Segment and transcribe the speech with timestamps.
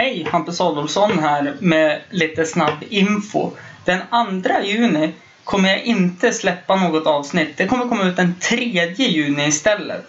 [0.00, 3.50] Hej, Hampus Adolfsson här med lite snabb info.
[3.84, 4.00] Den
[4.42, 5.12] 2 juni
[5.44, 7.56] kommer jag inte släppa något avsnitt.
[7.56, 10.06] Det kommer komma ut den 3 juni istället.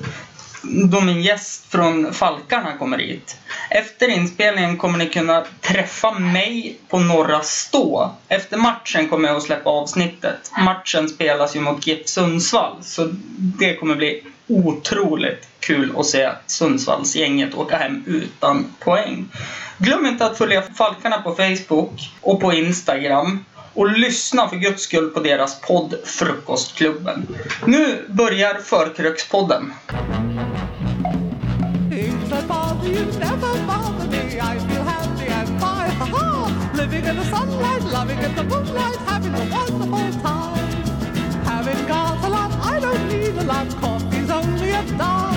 [0.64, 3.38] Då min gäst från Falkarna kommer hit.
[3.70, 8.12] Efter inspelningen kommer ni kunna träffa mig på Norra Stå.
[8.28, 10.52] Efter matchen kommer jag att släppa avsnittet.
[10.66, 17.56] Matchen spelas ju mot GIF Sundsvall, så det kommer bli otroligt kul att se Sundsvallsgänget
[17.56, 19.30] åka hem utan poäng.
[19.78, 23.46] Glöm inte att följa Falkarna på Facebook och på Instagram.
[23.74, 27.28] Och lyssna för guds skull på deras podd Frukostklubben.
[27.66, 29.74] Nu börjar Förkrökspodden.
[31.90, 32.30] Things
[44.80, 45.36] ha ha!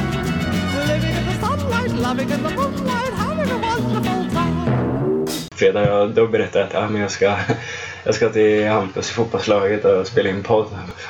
[0.86, 5.26] Living in the sunlight, loving in the moonlight, having a wonderful time.
[5.54, 7.36] Fredag, då berättade jag att ja, men jag, ska,
[8.04, 10.66] jag ska till Hampus i fotbollslaget och spela in podd.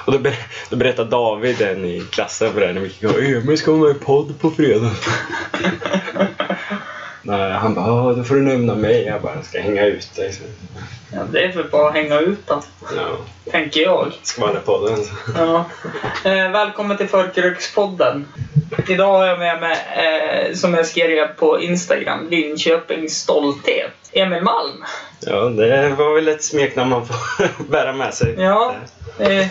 [0.06, 0.34] Och då, ber,
[0.70, 3.88] då berättade David, en i klassen, för det när vi gick och Emil ska vara
[3.88, 4.92] med i podd på fredag.
[7.22, 9.04] Nej, han bara, då får du nämna mig.
[9.04, 10.32] Jag bara, ska hänga ut dig.
[11.12, 12.62] Ja, det är väl bara att hänga ut då,
[12.96, 13.16] ja,
[13.50, 14.12] tänker jag.
[14.22, 14.98] ska vara podden.
[15.36, 15.64] Ja.
[16.24, 18.28] Eh, välkommen till Förkrökspodden.
[18.88, 23.92] Idag har jag med mig, eh, som jag skrev på Instagram, Linköpings stolthet.
[24.12, 24.84] Emil Malm.
[25.20, 27.16] Ja, det var väl ett smeknamn man får
[27.70, 28.34] bära med sig.
[28.38, 28.74] Ja,
[29.18, 29.46] eh,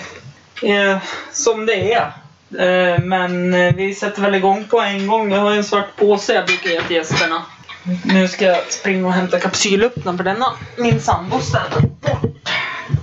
[0.71, 0.97] eh,
[1.31, 2.11] som det är.
[2.59, 5.31] Eh, men eh, vi sätter väl igång på en gång.
[5.31, 7.41] Jag har en svart påse jag brukar ge till gästerna.
[8.05, 10.45] Nu ska jag springa och hämta kapsylöppnaren för denna
[10.77, 12.21] min sambo städat bort.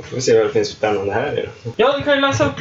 [0.08, 1.72] Får vi se vad det finns för spännande här i då.
[1.76, 2.54] Ja, du kan ju läsa upp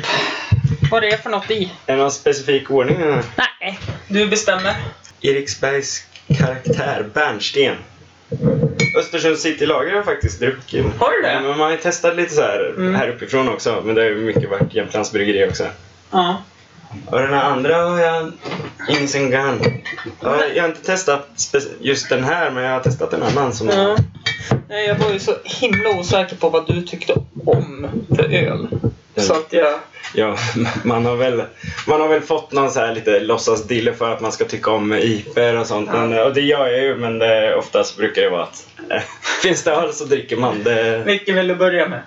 [0.91, 1.71] vad det är för något i.
[1.85, 3.01] Är det någon specifik ordning?
[3.01, 3.23] eller?
[3.61, 4.75] Nej, du bestämmer.
[5.21, 6.03] Eriksbergs
[6.37, 7.75] karaktär, Bernsten.
[8.99, 10.85] Östersund City-lager har faktiskt druckit.
[10.99, 11.39] Har du det?
[11.41, 12.95] Men man har ju testat lite så här, Mm.
[12.95, 13.81] här uppifrån också.
[13.85, 15.67] Men det har ju mycket varit Jämtlands bryggeri också.
[16.11, 16.41] Ja.
[17.05, 18.31] Och den här andra har jag
[18.89, 19.81] Insen Gun.
[20.19, 21.27] Ja, jag har inte testat
[21.81, 23.69] just den här, men jag har testat en annan som...
[23.69, 23.97] Ja.
[24.69, 27.13] Nej, Jag var ju så himla osäker på vad du tyckte
[27.45, 28.67] om för öl.
[29.15, 29.73] Så att jag...
[30.13, 30.37] Ja,
[30.83, 31.43] man har väl,
[31.87, 34.93] man har väl fått någon så här lite låtsasdille för att man ska tycka om
[34.93, 35.89] IPer och sånt.
[35.91, 39.01] Men, och det gör jag ju, men det, oftast brukar det vara att eh,
[39.41, 40.63] finns det öl så dricker man.
[40.63, 42.01] Det, Vilken vill du börja med?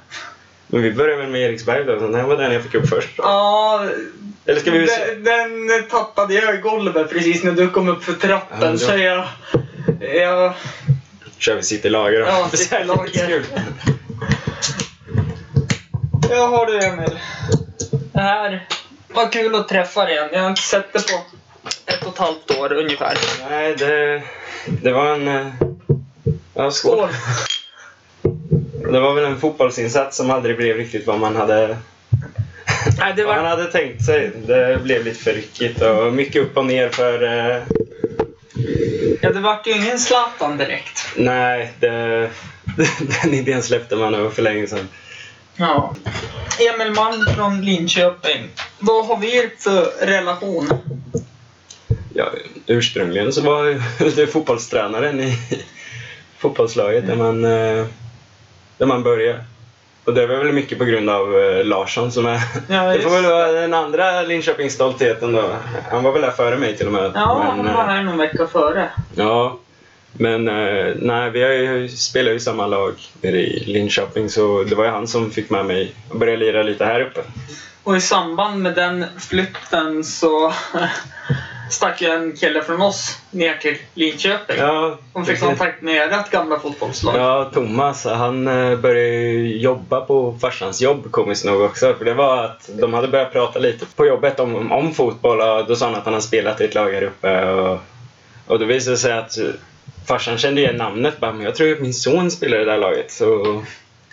[0.66, 1.94] Men vi börjar väl med Eriksberg då.
[1.94, 3.08] Den här var den jag fick upp först.
[3.16, 3.84] Ja,
[4.50, 4.86] Eller ska vi...
[5.16, 8.58] den, den tappade jag i golvet precis när du kom upp för trappen.
[8.60, 9.26] Ja, då- Så jag...
[10.14, 10.52] jag
[11.38, 12.26] kör vi City-lager då.
[12.26, 13.42] Ja, City-lager.
[16.30, 17.18] jag har du Emil.
[18.12, 18.66] Det här
[19.08, 20.28] var kul att träffa dig igen.
[20.32, 21.18] Jag har inte sett det på
[21.86, 23.18] ett och ett halvt år ungefär.
[23.50, 24.22] Nej, det,
[24.82, 25.28] det var en...
[25.28, 25.46] eh,
[26.54, 26.98] Ja, skål.
[26.98, 27.08] Skål!
[28.92, 31.76] Det var väl en fotbollsinsats som aldrig blev riktigt vad man hade,
[32.98, 33.34] Nej, det var...
[33.34, 34.30] hade tänkt sig.
[34.46, 37.22] Det blev lite för ryckigt och mycket upp och ner för...
[37.22, 37.62] eh,
[39.22, 41.08] Ja, det vart ju ingen Zlatan direkt.
[41.16, 41.90] Nej, det,
[43.22, 44.88] den idén släppte man över för länge sedan.
[45.56, 45.94] Ja.
[46.74, 48.48] Emil Malm från Linköping.
[48.78, 50.70] Vad har vi för relation?
[52.14, 52.30] Ja,
[52.66, 53.82] ursprungligen så var
[54.16, 55.38] du fotbollstränaren i
[56.38, 57.86] fotbollslaget där man, eh,
[58.78, 59.44] där man började.
[60.04, 62.40] Och det var väl mycket på grund av eh, Larsson som är...
[62.68, 65.50] Ja, det får väl vara den andra Linköpingsstoltheten då.
[65.90, 67.12] Han var väl där före mig till och med.
[67.14, 68.90] Ja, han Men, var eh, här någon vecka före.
[69.14, 69.58] Ja,
[70.12, 74.64] men eh, nej, vi har ju, spelar ju i samma lag nere i Linköping så
[74.64, 77.20] det var ju han som fick med mig att börja lira lite här uppe.
[77.84, 80.52] Och i samband med den flytten så
[81.70, 84.56] stack ju en kille från oss ner till Linköping.
[84.58, 87.16] Ja, Hon fick kontakt med ert gamla fotbollslag.
[87.16, 91.94] Ja, Thomas han eh, började jobba på farsans jobb komiskt nog också.
[91.94, 95.66] För det var att de hade börjat prata lite på jobbet om, om fotboll och
[95.66, 97.50] då sa han att han hade spelat i ett lag här uppe.
[97.50, 97.78] Och,
[98.46, 99.38] och då visade det sig att
[100.06, 101.20] farsan kände igen namnet.
[101.20, 103.10] Bara, men jag tror att min son spelar i det där laget.
[103.10, 103.62] Så,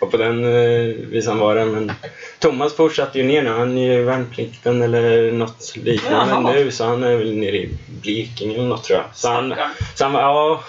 [0.06, 1.64] på den eh, visan var det.
[1.64, 1.92] Men
[2.38, 3.50] Thomas fortsatte ju ner nu.
[3.50, 6.52] Han är ju värnplikten eller något liknande Jaha.
[6.52, 6.70] nu.
[6.70, 7.70] Så han är väl nere i
[8.02, 9.06] Blekinge eller något tror jag.
[9.14, 9.54] Så han,
[9.94, 10.62] så han var, ja,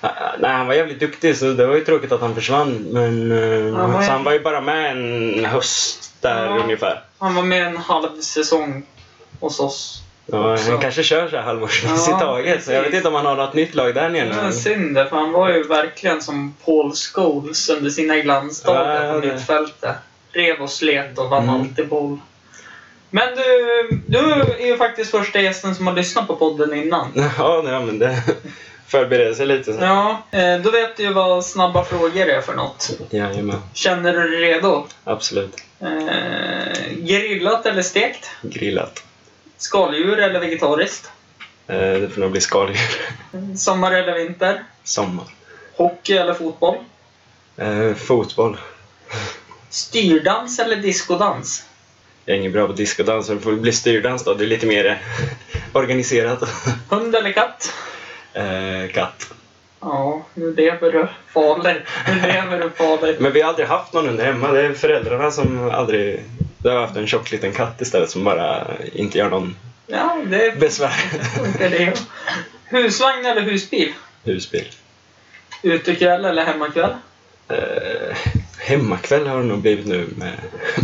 [0.38, 2.72] nej, han var jävligt duktig så det var ju tråkigt att han försvann.
[2.90, 6.62] Men, eh, Han var så han var ju bara med en höst där Ja.
[6.64, 7.00] ungefär.
[7.18, 8.86] Han var med en halv säsong
[9.40, 10.00] hos oss.
[10.26, 12.64] Ja, han kanske kör så här halvårsvis Ja, i taget.
[12.64, 14.42] Så jag vet inte om han har något nytt lag där nere.
[14.44, 19.26] var synd för han var ju verkligen som Paul Scholes under sina glansdagar Ja, på
[19.26, 19.96] mittfältet.
[20.32, 21.60] Rev och slet och vann Mm.
[21.60, 22.18] alltid boll.
[23.10, 24.18] Men du, du
[24.58, 27.12] är ju faktiskt första gästen som har lyssnat på podden innan.
[27.38, 28.22] Ja, nej, men det,
[28.86, 29.72] förbereda sig lite.
[29.72, 29.78] Så.
[29.84, 32.90] Ja, eh, då vet du ju vad snabba frågor är för något.
[33.10, 34.86] Jajamän, Känner du dig redo?
[35.04, 35.56] absolut.
[35.80, 35.88] Eh,
[36.96, 38.30] grillat eller stekt?
[38.42, 39.02] Grillat.
[39.56, 41.10] Skaldjur eller vegetariskt?
[41.66, 42.78] Eh, det får nog bli skaldjur.
[43.56, 44.64] Sommar eller vinter?
[44.84, 45.24] Sommar.
[45.76, 46.76] Hockey eller fotboll?
[47.56, 48.56] Eh, fotboll.
[49.70, 51.64] Styrdans eller diskodans?
[52.24, 54.34] Jag är ingen bra på discodans, så det får bli styrdans då.
[54.34, 54.96] Det är lite mer eh,
[55.72, 56.42] organiserat.
[56.88, 57.72] Hund eller katt?
[58.32, 59.30] Eh, katt.
[59.80, 61.82] Ja, nu lever du farligt.
[62.08, 63.20] Nu lever du farligt.
[63.20, 64.52] Men vi har aldrig haft någon hund hemma.
[64.52, 66.24] Det är föräldrarna som aldrig...
[66.64, 69.56] De har haft en tjock liten katt istället som bara inte gör någon
[69.86, 70.88] Ja, det besvär.
[70.88, 71.92] funkar det.
[72.64, 73.92] Husvagn eller husbil?
[74.24, 74.68] Husbil.
[75.62, 76.94] Utekväll eller hemmakväll?
[77.48, 78.16] Eh,
[78.58, 80.32] hemmakväll har det nog blivit nu med,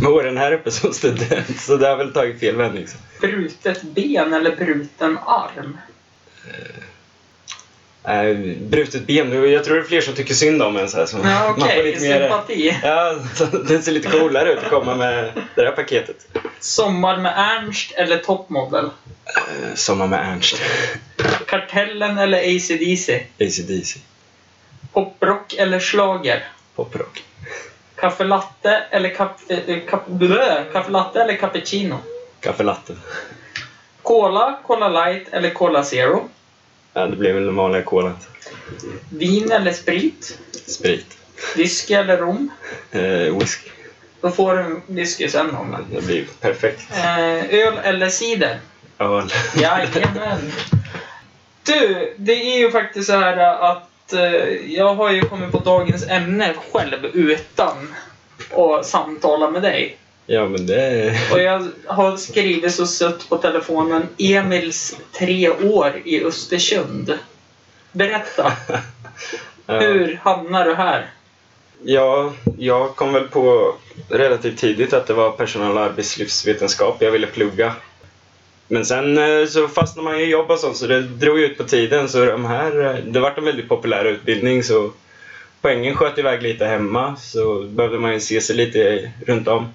[0.01, 1.61] med åren här uppe som student.
[1.61, 2.87] Så det har väl tagit fel vändning.
[3.21, 5.79] Brutet ben eller bruten arm?
[6.49, 6.83] Eh,
[8.61, 9.51] brutet ben.
[9.53, 10.89] Jag tror det är fler som tycker synd om en.
[10.89, 12.77] Så här, så Ja, man får lite mer- Sympati.
[12.83, 13.15] Ja,
[13.69, 16.17] det ser lite coolare ut att komma med det här paketet.
[16.61, 18.85] Sommar med Ernst eller Topmodel?
[18.85, 20.61] Eh, Sommar med Ernst.
[21.47, 23.27] Kartellen eller AC/DC?
[23.41, 23.99] AC/DC.
[24.93, 26.45] Poprock eller schlager?
[26.77, 27.23] Poprock.
[27.97, 31.99] Kaffe latte eller kaffe, eh, kaffe, kaffe latte eller cappuccino?
[32.41, 32.97] Kaffe latte.
[34.03, 36.29] Cola, Cola light eller Cola zero?
[36.93, 38.17] Ja, det blir väl den vanliga kolan.
[39.11, 40.39] Vin eller sprit?
[40.67, 41.19] Sprit.
[41.57, 42.51] Whisky eller rom?
[42.91, 43.71] Eh, whisky.
[44.21, 45.97] Då får du en whisky sen om det.
[45.97, 46.91] Det blir perfekt.
[46.91, 48.61] Eh, öl eller cider?
[48.99, 49.33] Öl.
[49.57, 50.53] Jajamän.
[51.63, 53.37] Du, det är ju faktiskt så här
[53.71, 54.45] att eh,
[54.75, 57.95] jag har ju kommit på dagens ämne själv utan
[58.51, 59.97] att samtala med dig.
[60.33, 61.19] Ja, men det...
[61.33, 67.19] Och jag har skrivit så sött på telefonen Emils tre år i Östersund.
[67.93, 68.53] Berätta,
[69.67, 69.81] Ja.
[69.81, 71.07] hur hamnar du här?
[71.83, 73.75] Ja, jag kom väl på
[74.09, 77.73] relativt tidigt att det var personal och arbetslivsvetenskap jag ville plugga.
[78.69, 81.65] Men sen eh, så fastnade man i jobb och sånt så det drog ut på
[81.65, 84.91] tiden så de här, eh, det vart en väldigt populär utbildning så
[85.61, 89.73] poängen sköt iväg lite hemma så behövde man ju se sig lite runt om.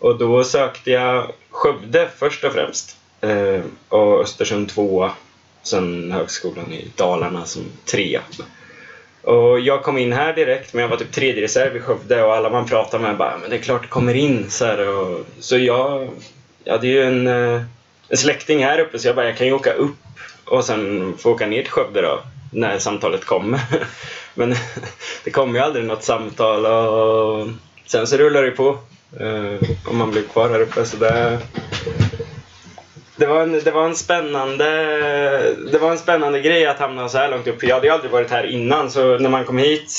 [0.00, 5.12] Och då sökte jag Skövde först och främst eh, och Östersund tvåa.
[5.62, 8.20] Sen högskolan i Dalarna som trea.
[9.22, 12.34] Och jag kom in här direkt, men jag var typ tredje reserv i Skövde och
[12.34, 14.50] alla man pratade med bara men det är klart det kommer in.
[14.50, 16.08] Så, här, och, så jag,
[16.64, 17.62] jag hade ju en, eh,
[18.08, 19.96] en släkting här uppe så jag bara jag kan ju åka upp
[20.44, 22.20] och sen få åka ner till Skövde då
[22.52, 23.60] när samtalet kommer.
[24.34, 24.54] Men
[25.24, 27.48] det kom ju aldrig något samtal och
[27.86, 28.78] sen så rullar det på
[29.20, 31.38] eh, Och man blev kvar här uppe så det
[33.16, 34.64] det var, en, det var en spännande
[35.72, 37.62] Det var en spännande grej att hamna så här långt upp.
[37.62, 39.92] Jag hade ju aldrig varit här innan så när man kom hit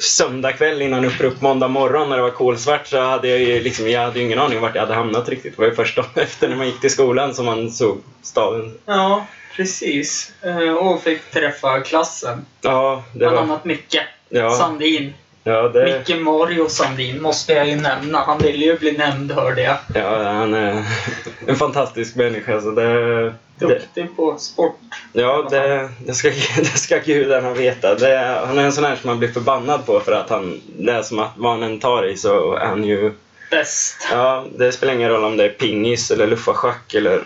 [0.00, 3.90] söndag kväll innan upprop måndag morgon när det var kolsvart så hade jag ju liksom,
[3.90, 5.56] jag hade ingen aning om vart jag hade hamnat riktigt.
[5.56, 8.78] Det var ju först efter när man gick till skolan som man såg staden.
[8.86, 9.26] Ja,
[9.56, 10.32] precis.
[10.42, 12.46] Eh, Och fick träffa klassen.
[12.60, 13.42] Ja, det Bland var...
[13.42, 13.98] annat Micke
[14.28, 15.14] Ja, Sandin.
[15.46, 18.18] Ja, det, Micke Mario Sandin måste jag ju nämna.
[18.18, 19.76] Han ville ju bli nämnd hörde jag.
[19.94, 20.84] ja, han är
[21.46, 22.60] en fantastisk människa.
[22.60, 23.22] Så det,
[23.58, 24.78] det, Duktig på sport.
[25.12, 27.94] Ja, det, det, ska, det ska gudarna veta.
[27.94, 30.92] Det, han är en sån här som man blir förbannad på för att han, det
[30.92, 33.12] är som att vad han än tar i så är han ju...
[33.50, 34.08] Bäst.
[34.12, 37.22] Ja, det spelar ingen roll om det är pingis eller luffarschack eller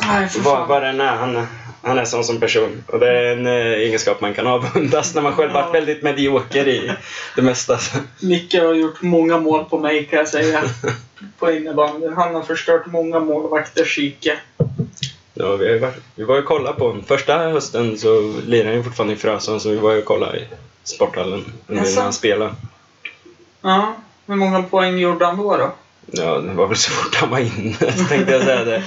[0.00, 1.16] Nej, vad, vad det än är.
[1.16, 1.46] Han,
[1.82, 2.84] han är sån som person.
[2.86, 6.68] Och det är en eh, egenskap man kan avundas när man själv varit väldigt medioker
[6.68, 6.92] i
[7.36, 7.78] det mesta.
[8.20, 10.62] Micke har gjort många mål på mig kan jag säga.
[11.38, 12.12] På innebandyn.
[12.12, 14.38] Han har förstört många målvakters psyke.
[15.34, 17.04] Ja, vi, varit, vi var ju och kollade på honom.
[17.04, 20.46] Första hösten så lirade han fortfarande i Frösön så vi var ju och kollade i
[20.84, 22.54] sporthallen under när han spelade.
[23.62, 23.96] Ja,
[24.26, 25.56] hur många poäng gjorde han då?
[25.56, 25.72] då?
[26.06, 27.74] Ja, det var väl så fort han var inne
[28.08, 28.84] tänkte jag säga det.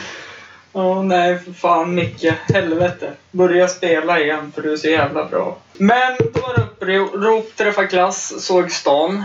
[0.77, 2.33] Åh nej, för fan Micke.
[2.53, 3.11] Helvete.
[3.31, 5.57] Börja spela igen för du är så jävla bra.
[5.73, 9.23] Men då var det upprop, träffa klass, såg stan.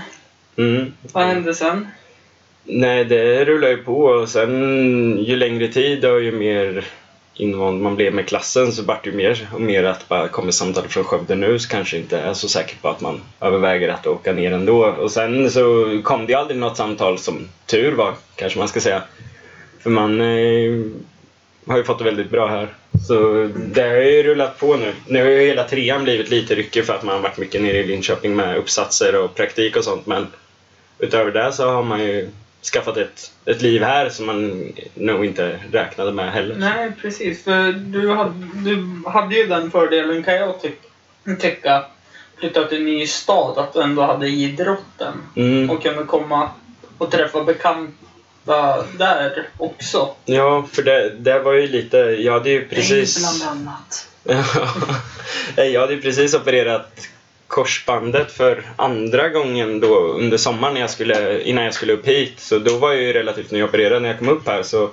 [0.57, 0.93] Mm.
[1.13, 1.87] Vad hände sen?
[2.65, 6.87] Nej, det rullar ju på och sen ju längre tid och ju mer
[7.35, 10.53] invand man blev med klassen så vart det ju mer och mer att bara kommer
[10.53, 14.07] samtal från Skövde nu så kanske inte är så säker på att man överväger att
[14.07, 14.85] åka ner ändå.
[14.85, 18.81] Och sen så kom det ju aldrig något samtal som tur var, kanske man ska
[18.81, 19.03] säga.
[19.83, 20.87] För man eh,
[21.71, 22.69] har ju fått det väldigt bra här.
[23.07, 24.95] Så det har ju rullat på nu.
[25.07, 27.79] Nu har ju hela trean blivit lite ryckig för att man har varit mycket nere
[27.79, 30.27] i Linköping med uppsatser och praktik och sånt men
[30.99, 32.29] utöver det så har man ju
[32.73, 36.57] skaffat ett, ett liv här som man nog inte räknade med heller.
[36.59, 37.45] Nej, precis.
[37.45, 38.33] För du hade,
[38.65, 40.71] du hade ju den fördelen kan jag ty
[41.41, 41.85] tycka.
[42.39, 45.13] Flytta till en ny stad, att du ändå hade idrotten.
[45.37, 45.71] Mm.
[45.71, 46.51] Och kunde komma
[46.99, 47.93] och träffa bekanta
[48.99, 50.15] där också.
[50.25, 53.19] Ja, för det, det var ju lite, jag hade ju precis...
[53.39, 54.07] Bland annat.
[55.57, 57.09] Ja, jag hade ju precis opererat
[57.47, 62.41] korsbandet för andra gången då under sommaren när jag skulle, innan jag skulle upp hit.
[62.41, 64.63] Så då var jag ju relativt nyopererad när jag kom upp här.
[64.63, 64.91] Så,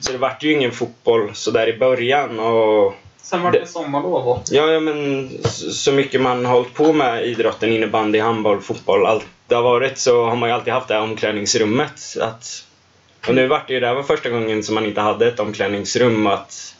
[0.00, 2.40] så det vart ju ingen fotboll så där i början.
[2.40, 6.54] Och, Sen var det, Det- sommarlov och ja, ja, men så så mycket man har
[6.54, 10.54] hållit på med idrotten, innebandy, handboll, fotboll, allt det har varit så har man ju
[10.54, 12.16] alltid haft det här omklädningsrummet.
[12.20, 12.64] Att,
[13.28, 15.40] och nu vart det ju, det här var första gången som man inte hade ett
[15.40, 16.26] omklädningsrum.
[16.26, 16.74] Att,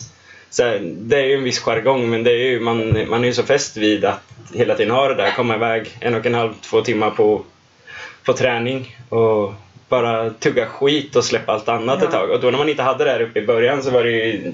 [0.51, 3.29] så här, det är ju en viss jargong men det är ju, man, man är
[3.29, 4.21] ju så fäst vid att
[4.55, 7.43] hela tiden ha det där, komma iväg en och en halv, två timmar på,
[8.25, 9.55] på träning och
[9.89, 12.07] bara tugga skit och släppa allt annat Ja.
[12.07, 12.31] ett tag.
[12.31, 14.53] Och då när man inte hade det här uppe i början så var det ju,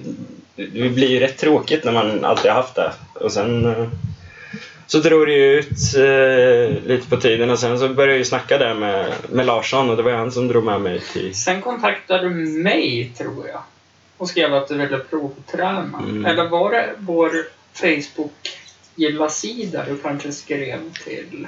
[0.56, 2.92] det blir ju rätt tråkigt när man alltid har haft det.
[3.14, 3.86] Och sen eh,
[4.90, 8.24] så drog det ju ut eh, lite på tiden och sen så började jag ju
[8.24, 11.34] snacka där med, med Larsson och det var han som drog med mig till...
[11.34, 13.62] Sen kontaktade du mig, tror jag.
[14.16, 16.02] Och skrev att du ville provträna.
[16.08, 16.26] Mm.
[16.26, 17.30] Eller var det vår
[17.74, 21.46] Facebook-gilla-sida du kanske skrev till?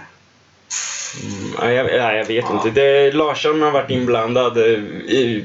[1.24, 2.70] Mm, ja, jag, ja, jag vet inte.
[2.70, 5.44] Det, Larsson har varit inblandad eh, i,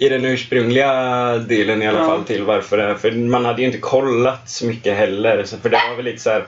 [0.00, 0.92] i den ursprungliga
[1.38, 2.06] delen i alla Ja.
[2.06, 2.98] fall till varför det.
[2.98, 5.44] För man hade ju inte kollat så mycket heller.
[5.44, 6.46] Så för det var väl lite så här,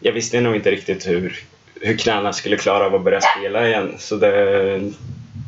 [0.00, 1.38] jag visste nog inte riktigt hur,
[1.80, 3.94] hur knäna skulle klara av att börja spela igen.
[3.98, 4.80] Så det,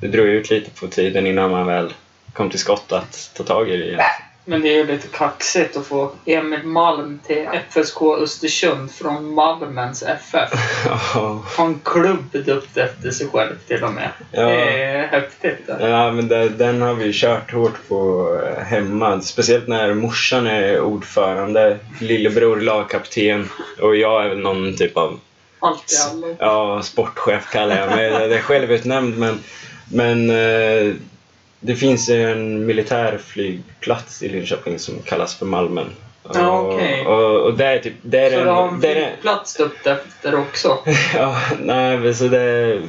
[0.00, 1.92] det drog ut lite på tiden innan man väl
[2.33, 4.00] kom till skott att ta tag i det igen.
[4.44, 10.02] Men det är ju lite kaxigt att få Emil Malm till FSK Östersund från Malmens
[10.02, 10.50] FF.
[11.14, 11.44] Ja.
[11.56, 14.11] Har en klubb döpt efter sig själv till och med.
[14.32, 14.42] Ja.
[14.42, 15.66] Det är häftigt.
[15.66, 15.88] Det.
[15.88, 19.20] Ja, men det, den har vi kört hårt på eh, hemma.
[19.20, 23.49] Speciellt när morsan är ordförande, lillebror lagkapten
[23.80, 25.20] och jag är någon typ av
[25.62, 26.37] Allt i allo.
[26.38, 28.28] ja, sportchef kallar jag mig.
[28.28, 29.38] Det är självutnämnd men,
[29.92, 30.94] men eh,
[31.61, 35.87] det finns en militärflygplats i Linköping som kallas för Malmen.
[36.35, 37.07] Ja, Och- okej.
[37.07, 37.95] Och, och det är typ...
[38.02, 40.79] Det är Så en, du har en flygplats efter också?
[41.17, 42.81] Ja, nej, så det...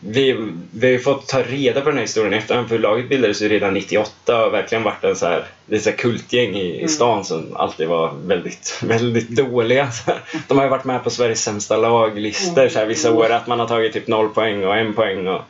[0.00, 0.36] Vi,
[0.70, 3.48] vi har ju fått ta reda på den här historien efterhand för laget bildades ju
[3.48, 6.88] redan 98 och verkligen varit en så här, det så här kultgäng i, i Mm.
[6.88, 9.88] stan som alltid var väldigt, väldigt dåliga.
[10.48, 13.60] De har ju varit med på Sveriges sämsta laglistor så här, vissa år, att man
[13.60, 15.28] har tagit typ noll poäng och en poäng.
[15.28, 15.40] Och,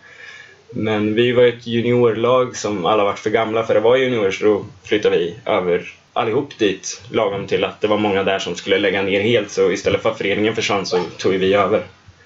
[0.70, 4.44] men vi var ett juniorlag som alla varit för gamla för att vara junior så
[4.44, 8.78] då flyttade vi över allihop dit lagom till att det var många där som skulle
[8.78, 11.82] lägga ner helt så istället för att föreningen försvann så tog vi över.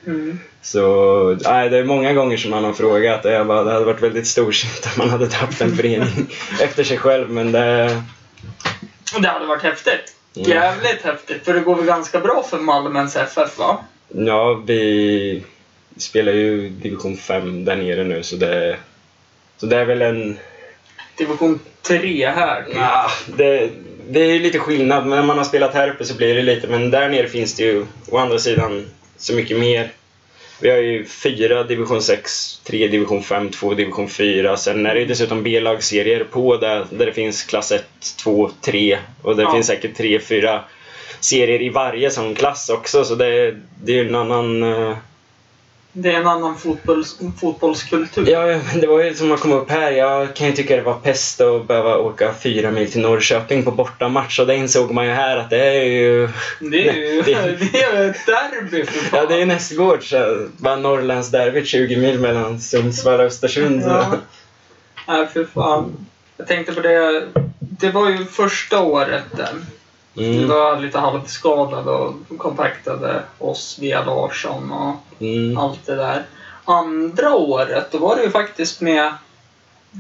[0.06, 0.40] Mm.
[0.62, 3.84] Så nej, det är många gånger som man har frågat och jag bara, det hade
[3.84, 6.26] varit väldigt storsint om man hade döpt en förening
[6.60, 8.02] efter sig själv men det...
[9.20, 10.14] Det hade varit häftigt.
[10.36, 10.50] Mm.
[10.50, 11.44] Jävligt häftigt.
[11.44, 13.78] För det går väl ganska bra för Malmens FF va?
[14.08, 15.42] Ja, vi
[16.02, 18.76] spelar ju division 5 där nere nu så det...
[19.56, 20.38] Så det är väl en...
[21.16, 22.64] Division 3 här.
[22.74, 23.70] Ja, det,
[24.10, 26.42] det är ju lite skillnad, men när man har spelat här uppe så blir det
[26.42, 26.66] lite.
[26.68, 29.90] Men där nere finns det ju å andra sidan så mycket mer.
[30.60, 34.56] Vi har ju fyra division 6, tre division 5, två division 4.
[34.56, 37.84] Sen är det ju dessutom B-lagsserier på där, där det finns klass 1,
[38.24, 39.52] 2, 3 och det Ja.
[39.54, 40.64] finns säkert 3, 4
[41.20, 43.04] serier i varje sån klass också.
[43.04, 44.62] Så det, det är ju en annan...
[45.94, 48.28] eh, Det är en annan fotbolls, fotbollskultur.
[48.30, 49.90] Ja, det var ju som att komma upp här.
[49.92, 53.70] Jag kan ju tycka det var pest att behöva åka fyra mil till Norrköping på
[53.70, 56.28] bortamatch och det insåg man ju här att det är ju...
[56.60, 59.20] Det är ju Det- det är ett derby för fan.
[59.20, 60.08] Ja, det är ju nästgårds.
[60.10, 63.82] så Bara Norrlandsderbyt 20 mil mellan Sundsvall och Östersund.
[63.86, 64.06] Ja.
[65.08, 66.06] Nej, för fan.
[66.36, 67.26] Jag tänkte på det.
[67.60, 69.66] Det var ju första året den.
[70.14, 75.58] Du Mm, var lite halvskadad och kontaktade oss via Larsson och mm.
[75.58, 76.22] allt det där.
[76.64, 79.12] Andra året, då var du ju faktiskt med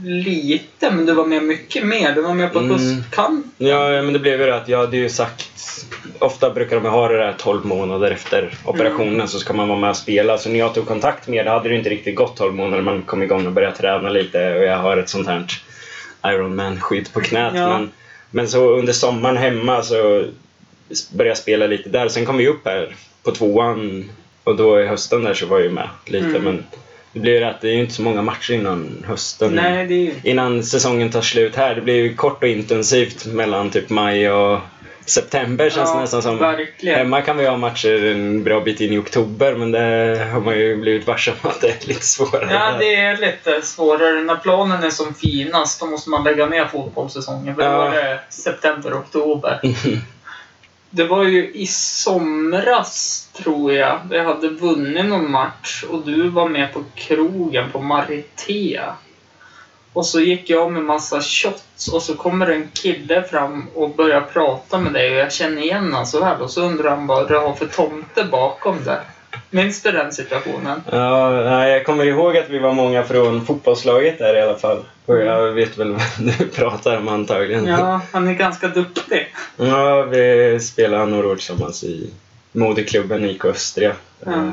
[0.04, 2.12] lite, men du var med mycket mer.
[2.14, 2.70] Du var med på Mm.
[2.70, 3.46] höstkamp.
[3.58, 5.48] Ja, men det blev ju det att jag hade ju sagt...
[6.18, 9.90] Ofta brukar de ha det där 12 månader efter operationen så ska man vara med
[9.90, 10.38] och spela.
[10.38, 12.82] Så när jag tog kontakt med det hade det inte riktigt gått 12 månader.
[12.82, 15.46] Man kom igång och började träna lite och jag har ett sånt här
[16.24, 17.52] Ironman-skydd på knät.
[17.54, 17.68] Ja.
[17.68, 17.90] Men,
[18.34, 20.24] men så under sommaren hemma så
[21.12, 22.08] började jag spela lite där.
[22.08, 24.10] Sen kom vi upp här på tvåan
[24.44, 26.26] och då i hösten där så var jag ju med lite.
[26.26, 26.42] Mm.
[26.42, 26.64] Men
[27.12, 30.26] det blir ju att det är ju inte så många matcher innan hösten Nej, är
[30.26, 31.74] innan säsongen tar slut här.
[31.74, 34.60] Det blir ju kort och intensivt mellan typ maj och
[35.06, 36.38] september känns det nästan som.
[36.38, 36.98] Verkligen.
[36.98, 40.58] Hemma kan vi ha matcher en bra bit in i oktober men det har man
[40.58, 42.48] ju blivit varse om att det är lite svårare.
[42.50, 44.20] Ja, det är lite svårare.
[44.20, 47.54] När planen är som finast, då måste man lägga ner fotbollssäsongen.
[47.54, 47.94] För då Ja.
[47.94, 49.60] är det september, oktober.
[50.90, 56.48] Det var ju i somras, tror jag, vi hade vunnit någon match och du var
[56.48, 58.94] med på krogen på Maritea.
[59.92, 64.20] Och så gick jag med massa shots och så kommer en kille fram och börjar
[64.20, 67.28] prata med dig och jag känner igen honom så väl och så undrar han vad
[67.28, 69.00] du har för tomte bakom det.
[69.50, 70.82] Minns du den situationen?
[70.90, 74.84] Ja, jag kommer ihåg att vi var många från fotbollslaget där i alla fall.
[75.06, 76.02] Och jag vet väl vad
[76.38, 77.66] du pratar om antagligen.
[77.66, 79.34] Ja, han är ganska duktig.
[79.56, 82.10] Ja, vi spelade några år tillsammans i
[82.52, 83.92] moderklubben IK Östria.
[84.24, 84.52] Ja.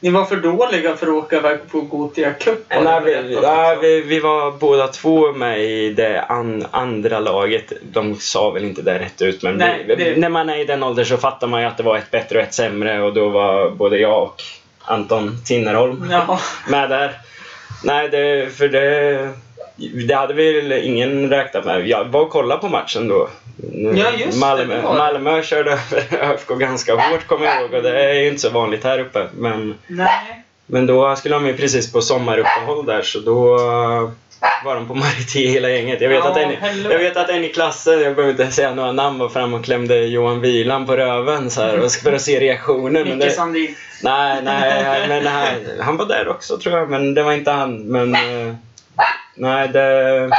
[0.00, 2.58] Ni var för dåliga för att åka iväg på Gothia Cup.
[2.68, 3.78] Nej, vi, också.
[3.82, 7.72] vi, vi var båda två med i det an, andra laget.
[7.82, 10.64] De sa väl inte det rätt ut, men Nej, vi, det- när man är i
[10.64, 13.14] den åldern så fattar man ju att det var ett bättre och ett sämre och
[13.14, 14.42] då var både jag och
[14.84, 17.12] Anton Tinnerholm Ja, med där.
[17.84, 19.32] Nej, det, för det,
[19.78, 21.88] det hade väl ingen räknat med.
[21.88, 23.28] Jag var och kollade på matchen då.
[23.94, 24.82] Ja, just Malmö, det.
[24.82, 28.50] Malmö körde över ÖFK ganska hårt kommer jag ihåg och det är ju inte så
[28.50, 29.26] vanligt här uppe.
[29.36, 30.44] Men nej.
[30.66, 33.58] men då skulle de ju precis på sommaruppehåll där så då
[34.64, 36.00] var de på Marité hela gänget.
[36.00, 36.52] Jag vet, Ja, att en,
[36.90, 39.64] jag vet att en i klassen, jag behöver inte säga några namn, var fram och
[39.64, 42.92] klämde Johan Wieland på röven så här, och för att se reaktionen.
[42.92, 43.74] Men Micke det, Sandin.
[44.02, 47.78] nej, nej, men nej, han var där också tror jag, men det var inte han.
[47.82, 48.16] Men
[49.38, 50.30] nej, det,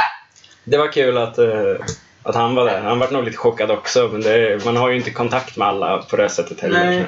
[0.64, 1.74] det var kul att, eh,
[2.22, 2.80] att han var där.
[2.80, 5.98] Han var nog lite chockad också, men det, man har ju inte kontakt med alla
[5.98, 6.84] på det sättet heller.
[6.84, 7.04] Nej.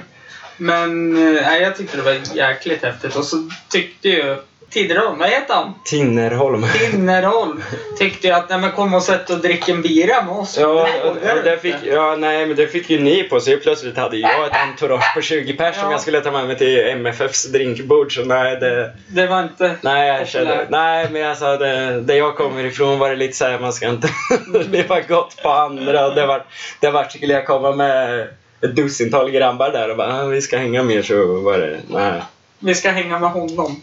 [0.57, 3.17] Men eh, nej, jag tyckte det var jäkligt häftigt.
[3.17, 4.37] Och så tyckte ju
[4.73, 5.75] Tidderholm, vad heter han?
[5.85, 6.65] Tinnerholm.
[6.91, 7.63] Tinnerholm.
[7.99, 10.59] Tyckte ju att, nej men kom och sätt och drick en bira med oss.
[10.61, 10.89] Ja,
[11.25, 13.57] Nej, det fick, ja, nej, men det fick ju ni på sig.
[13.61, 15.91] Plötsligt hade jag ett entourage på 20 pers som Ja.
[15.91, 18.15] jag skulle ta med mig till MFFs drinkbord.
[18.15, 19.75] Så nej, det, Det var inte...
[19.81, 23.59] nej, jag kände, nej, men alltså det, där jag kommer ifrån var det lite såhär,
[23.59, 24.09] man ska inte
[24.71, 26.07] leva gott på andra.
[26.07, 26.45] Och det var,
[26.81, 28.21] det var skulle jag komma med
[28.65, 32.23] ett dussintal grabbar där och bara, ah, vi ska hänga mer så var det, nej.
[32.63, 33.77] Vi ska hänga med honom.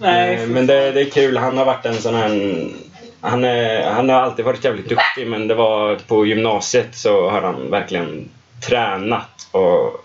[0.00, 1.36] Nej, Eh, men det, det är kul.
[1.36, 2.68] Han har varit en sån här...
[3.20, 7.42] Han, är, han har alltid varit jävligt duktig men det var på gymnasiet så har
[7.42, 8.28] han verkligen
[8.68, 10.00] tränat och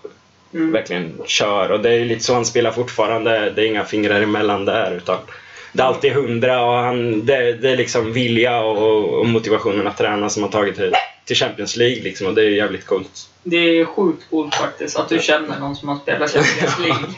[0.54, 0.72] Mm.
[0.72, 1.70] verkligen kör.
[1.70, 3.50] Och det är lite så han spelar fortfarande.
[3.50, 5.16] Det är inga fingrar emellan där utan
[5.72, 9.96] det är alltid hundra och han, det, det är liksom vilja och, och motivationen att
[9.98, 10.94] träna som har tagit till,
[11.30, 13.28] till Champions League liksom och det är jävligt coolt.
[13.42, 17.08] Det är sjukt coolt faktiskt att du känner någon som har spelat Champions League.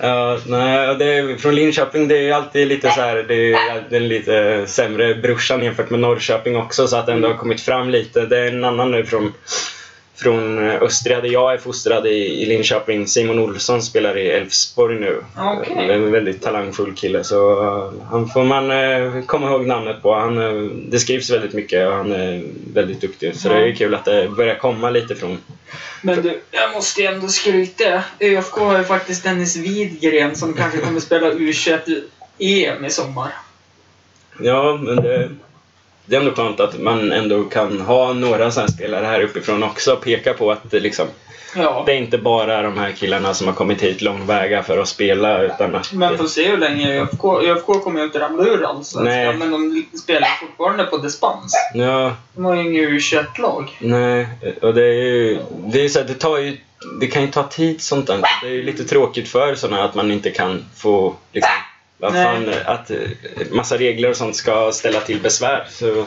[0.00, 3.84] Ja, nej, det är, från Linköping det är ju alltid lite så här, det är
[3.90, 7.90] den lite sämre brorsan jämfört med Norrköping också så att det ändå har kommit fram
[7.90, 8.26] lite.
[8.26, 9.32] Det är en annan nu från,
[10.18, 13.06] från Östria där jag är fostrad i, i Linköping.
[13.06, 15.24] Simon Olsson spelar i Elfsborg nu.
[15.76, 20.14] Är En väldigt talangfull kille så uh, han får man uh, komma ihåg namnet på.
[20.14, 22.42] Han, det skrivs väldigt mycket och han är
[22.74, 23.54] väldigt duktig så Ja.
[23.54, 25.38] det är kul att det börjar komma lite från
[26.02, 28.02] Men du, jag måste ju ändå skryta.
[28.20, 33.32] ÖFK har ju faktiskt Dennis Widgren som kanske kommer spela U21-EM i sommar.
[34.40, 35.30] Ja, men det,
[36.08, 39.92] det är ändå skönt att man ändå kan ha några sådana spelare här uppifrån också
[39.92, 41.06] och peka på att det, liksom,
[41.56, 41.82] Ja.
[41.86, 45.42] det är inte bara de här killarna som har kommit hit långväga för att spela
[45.42, 45.92] utan att...
[45.92, 47.24] Men får se hur länge ÖFK...
[47.24, 49.34] ÖFK kommer ju inte ramla ur allsvenskan, Nej.
[49.36, 51.54] men de spelar fortfarande på dispens.
[51.74, 53.76] Ja, De har ju inget U21-lag.
[53.80, 54.26] nej,
[54.62, 55.38] och det är ju...
[55.66, 56.56] Det, är så det tar ju...
[57.00, 58.18] Det kan ju ta tid sånt där.
[58.42, 61.52] Det är ju lite tråkigt för sådana att man inte kan få liksom...
[61.98, 62.96] Vad fan, att eh,
[63.50, 65.66] massa regler och sånt ska ställa till besvär.
[65.70, 66.04] Så,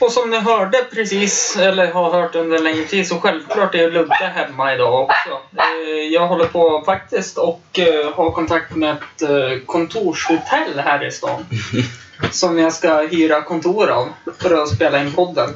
[0.00, 3.90] Och som ni hörde precis, eller har hört under en längre tid, så självklart är
[3.90, 5.30] Ludde hemma idag också.
[5.56, 11.46] Eh, Jag håller på faktiskt och eh, har kontakt med ett kontorshotell här i stan.
[12.30, 14.08] Som jag ska hyra kontor av
[14.38, 15.50] för att spela in podden.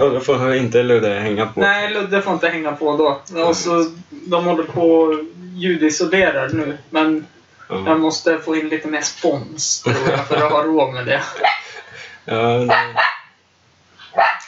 [0.00, 1.60] och då får inte Ludde hänga på.
[1.60, 3.40] Nej, Ludde får inte hänga på då.
[3.42, 5.14] Och så, de håller på och
[5.54, 6.78] ljudisolerar nu.
[6.90, 7.26] Men
[7.68, 7.82] Ja.
[7.86, 11.22] jag måste få in lite mer spons jag, för att ha råd med det.
[12.28, 12.72] Ja, det,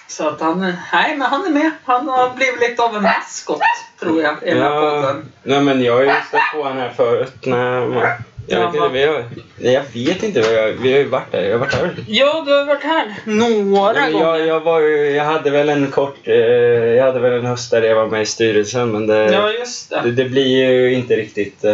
[0.09, 0.61] Så att han,
[0.93, 1.71] nej men han är med.
[1.85, 3.61] Han har blivit lite av en maskot,
[4.01, 5.33] tror jag, i den här Ja, podden.
[5.43, 7.33] nej men jag har ju stött på honom här förut.
[7.47, 8.03] När man,
[8.47, 9.25] jag, Ja, vet inte, vi har,
[9.59, 11.43] nej, jag vet inte, vad jag, vi har ju varit där.
[11.43, 11.95] Jag har varit här.
[12.07, 14.27] Ja, du har varit här några Nej, gånger.
[14.27, 17.71] jag, jag, var ju, jag hade väl en kort, eh, jag hade väl en höst
[17.71, 20.11] där jag var med i styrelsen men det, Ja, just det, det.
[20.11, 21.73] det blir ju inte riktigt eh,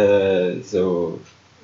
[0.65, 1.13] så...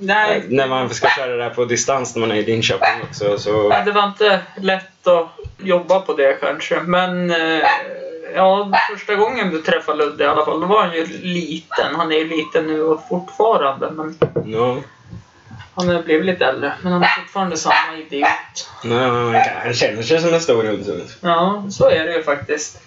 [0.04, 3.38] Nej, När man ska köra det här på distans när man är i Linköping också.
[3.38, 6.80] Så, Nej, det var inte lätt att jobba på det kanske.
[6.80, 7.68] Men eh,
[8.36, 11.96] ja, första gången du träffade Ludde i alla fall, då var han ju liten.
[11.96, 13.92] Han är ju liten nu och fortfarande.
[13.92, 14.78] Men ja.
[15.76, 16.74] han har blivit lite äldre.
[16.82, 18.70] Men han är fortfarande samma idiot.
[18.84, 21.02] Nej, han, känner sig som en stor hund.
[21.22, 22.82] Ja, så är det ju faktiskt.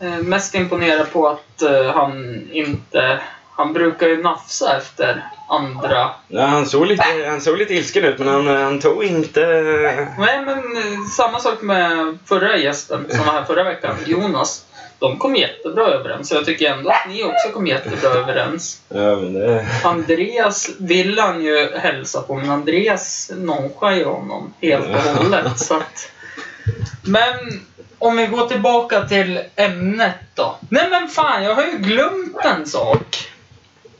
[0.00, 3.20] Eh, mest imponerad på att eh, han inte...
[3.54, 6.10] Han brukar ju nafsa efter andra.
[6.28, 9.40] Ja, han, såg lite, han såg lite ilsken ut men han, han tog inte...
[10.18, 14.64] Nej, men eh, samma sak med förra gästen som var här förra veckan, Jonas.
[14.98, 16.28] De kom jättebra överens.
[16.28, 18.80] Så jag tycker ändå att ni också kom jättebra överens.
[18.88, 19.66] Ja, men det...
[19.84, 25.58] Andreas vill han ju hälsa på, men Andreas nonchar ju honom helt och hållet.
[25.58, 26.10] Så att...
[27.02, 27.60] Men
[27.98, 30.56] om vi går tillbaka till ämnet då.
[30.68, 33.28] Nej men fan, jag har ju glömt en sak.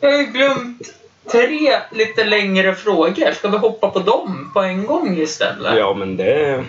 [0.00, 3.32] Jag har ju glömt tre lite längre frågor.
[3.32, 5.78] Ska vi hoppa på dem på en gång istället?
[5.78, 6.64] Ja, men det...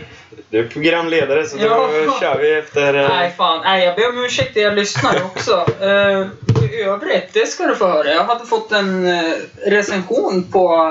[0.49, 2.17] Du är programledare så då Ja.
[2.19, 2.93] kör vi efter...
[2.93, 3.61] eh, Nej, fan.
[3.63, 5.65] Nej, jag ber om ursäkt till er lyssnare också.
[5.81, 6.27] Uh,
[6.71, 8.09] I övrigt, det ska du få höra.
[8.13, 9.33] Jag hade fått en eh,
[9.65, 10.89] recension på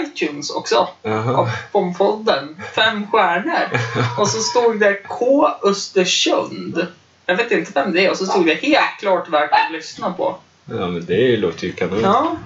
[0.00, 0.88] iTunes också.
[1.02, 1.36] Jaha.
[1.36, 2.56] Av Pompodden.
[2.74, 3.68] Fem stjärnor.
[4.20, 6.86] Och så stod det K Östersund.
[7.26, 8.10] Jag vet inte vem det är.
[8.10, 10.36] Och så stod det helt klart värt att lyssna på.
[10.64, 12.00] Ja, men det låter ju kanon.
[12.02, 12.36] Ja.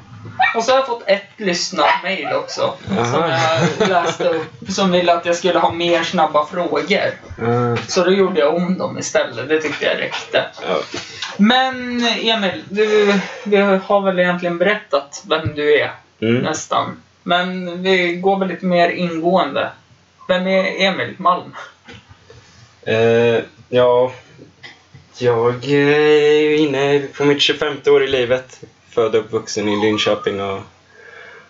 [0.57, 2.75] Och så har jag fått ett lyssnarmail också.
[2.87, 4.53] Som jag läste upp.
[4.69, 6.83] Som ville att jag skulle ha mer snabba frågor.
[7.39, 9.49] Ja, Så då gjorde jag om dem istället.
[9.49, 10.45] Det tyckte jag räckte.
[10.69, 10.77] ja.
[11.37, 11.75] Men
[12.23, 16.43] Emil, du, vi har väl egentligen berättat vem du är Mm.
[16.43, 17.03] nästan.
[17.23, 19.71] Men vi går väl lite mer ingående.
[20.29, 21.55] Vem är Emil Malm?
[22.87, 24.13] Eh, ja,
[25.19, 28.61] jag är ju inne på mitt 25 år i livet.
[28.95, 30.61] Född och uppvuxen i Linköping och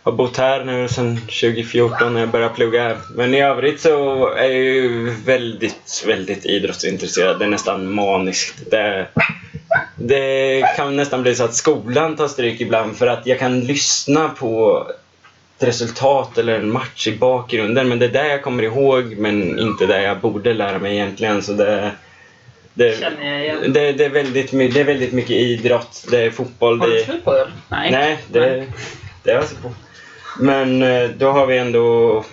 [0.03, 2.97] har bott här nu sedan 2014 när jag började plugga här.
[3.15, 7.39] Men i övrigt så är jag ju väldigt, väldigt idrottsintresserad.
[7.39, 8.71] Det är nästan maniskt.
[8.71, 9.07] Det,
[9.97, 14.29] det kan nästan bli så att skolan tar stryk ibland för att jag kan lyssna
[14.29, 14.87] på
[15.59, 19.59] ett resultat eller en match i bakgrunden men det är det jag kommer ihåg men
[19.59, 21.43] inte det jag borde lära mig egentligen.
[21.43, 21.91] Så det,
[22.75, 23.73] det, Känner jag igen.
[23.73, 26.81] det, det, är, väldigt, my- det är väldigt mycket idrott, det är fotboll.
[26.81, 27.51] Har Det du är, slut på öl?
[27.69, 27.91] Nej.
[27.91, 28.67] nej, det,
[29.23, 29.73] det är jag så på.
[30.41, 32.25] Men eh, då har vi ändå...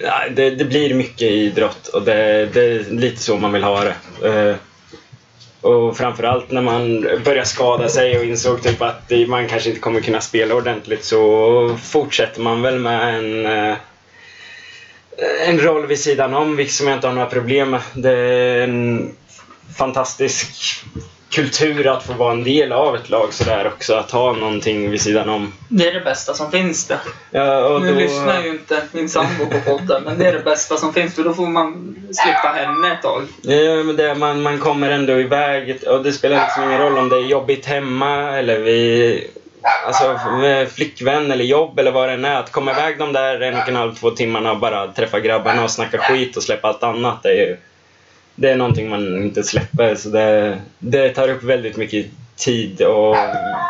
[0.00, 3.84] Ja, det, det blir mycket idrott och det, det är lite så man vill ha
[3.84, 3.94] det.
[4.50, 4.56] Eh,
[5.60, 9.80] Och framförallt när man började skada sig och insåg typ att det- man kanske inte
[9.80, 13.76] kommer kunna spela ordentligt så fortsätter man väl med en, eh,
[15.46, 17.80] en roll vid sidan om, vilket som jag inte har några problem med.
[17.94, 19.14] Det är en
[19.78, 20.46] fantastisk
[21.30, 25.00] kultur att få vara en del av ett lag sådär också, att ha någonting vid
[25.00, 25.52] sidan om.
[25.68, 26.98] Det är det bästa som finns det.
[27.30, 30.38] Ja, och Nu då- lyssnar ju inte min sambo på podden, men det är det
[30.44, 33.22] bästa som finns för då får man slippa henne ett tag.
[33.42, 37.08] Ja, men det, man, man kommer ändå iväg och det spelar liksom ingen roll om
[37.08, 39.30] det är jobbigt hemma eller vi,
[39.86, 42.40] alltså, med flickvän eller jobb eller vad det än är.
[42.40, 45.64] Att komma iväg de där en och en halv, två timmarna och bara träffa grabbarna
[45.64, 47.22] och snacka skit och släppa allt annat.
[47.22, 47.56] Det är, ju,
[48.34, 49.94] det är någonting man inte släpper.
[49.94, 53.16] Så det, det tar upp väldigt mycket tid och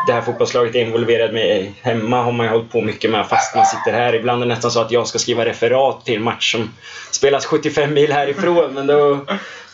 [0.07, 3.55] det här fotbollslaget är involverad med hemma har man ju hållit på mycket med fast
[3.55, 4.15] man sitter här.
[4.15, 6.71] Ibland är det nästan så att jag ska skriva referat till en match som
[7.11, 8.73] spelas 75 mil härifrån.
[8.73, 9.25] Men då,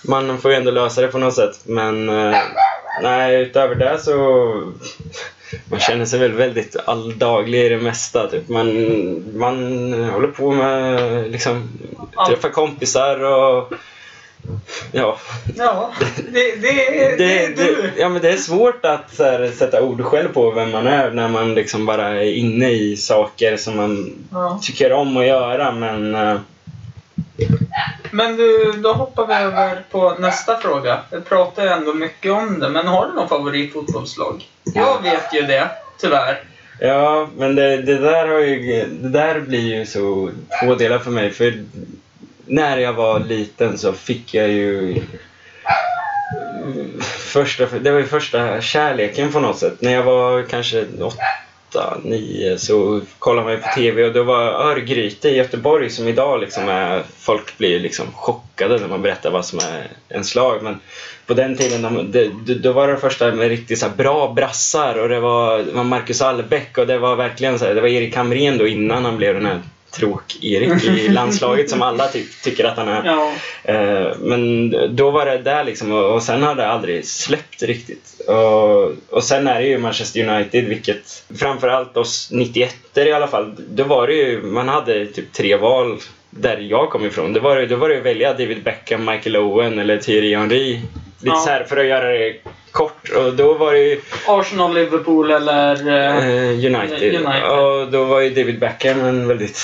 [0.02, 1.60] man får ju ändå lösa det på något sätt.
[1.64, 2.40] Men eh,
[3.02, 4.14] nej, utöver det så
[5.70, 8.28] man känner sig väl väldigt alldaglig i det mesta.
[8.28, 8.50] Typ.
[8.50, 8.68] Man,
[9.38, 9.56] man
[9.94, 11.70] håller på med liksom
[12.28, 13.74] träffa kompisar och
[14.92, 15.18] ja.
[15.58, 15.92] Ja,
[16.34, 17.82] det, det, är, det, är Det, du.
[17.82, 21.12] det, ja, men det är svårt att här, sätta ord själv på vem man är
[21.12, 24.60] när man liksom bara är inne i saker som man Ja.
[24.64, 25.72] tycker om att göra.
[25.72, 26.38] Men eh,
[28.12, 31.00] Men du, då hoppar vi över på nästa fråga.
[31.12, 34.48] Vi pratar ju ändå mycket om det, men har du någon favoritfotbollslag?
[34.64, 36.44] Jag vet ju det, tyvärr.
[36.80, 40.32] Ja, men det, det, där har ju, det där blir ju så
[40.64, 41.32] två delar för mig.
[41.32, 41.64] För
[42.46, 45.02] när jag var liten så fick jag ju
[47.04, 49.82] första, det var ju första kärleken på något sätt.
[49.82, 51.24] När jag var kanske åtta,
[52.04, 56.40] nio så kollade man ju på TV och då var Örgryte i Göteborg som idag
[56.40, 60.64] liksom är, folk blir liksom chockade när man berättar vad som är en slag.
[60.64, 60.80] Men
[61.26, 64.34] på den tiden de, det, det- då var det första med riktigt så här bra
[64.34, 67.82] brassar och det var, det var Marcus Albeck och det var verkligen så här, det
[67.82, 72.24] var Erik Hamrén då innan han blev den här tråk-Erik i landslaget som alla ty
[72.44, 73.06] tycker att han är.
[73.06, 73.32] Ja.
[73.64, 78.22] Eh, men då var det där liksom och, och sen har det aldrig släppt riktigt.
[78.28, 83.56] Och, och sen är det ju Manchester United, vilket framförallt oss 91 i alla fall,
[83.70, 85.98] då var det ju, man hade typ tre val
[86.30, 87.34] där jag kom ifrån.
[87.34, 90.74] Det var, det- då var det att välja David Beckham, Michael Owen eller Thierry Henry.
[90.74, 90.86] Lite
[91.22, 91.36] Ja.
[91.36, 92.34] så här för att göra det
[92.80, 93.10] kort.
[93.10, 95.88] Och då var det ju Arsenal, Liverpool eller...
[95.88, 97.16] eh, eh, United.
[97.16, 97.44] United.
[97.44, 99.60] Och då var ju David Beckham en väldigt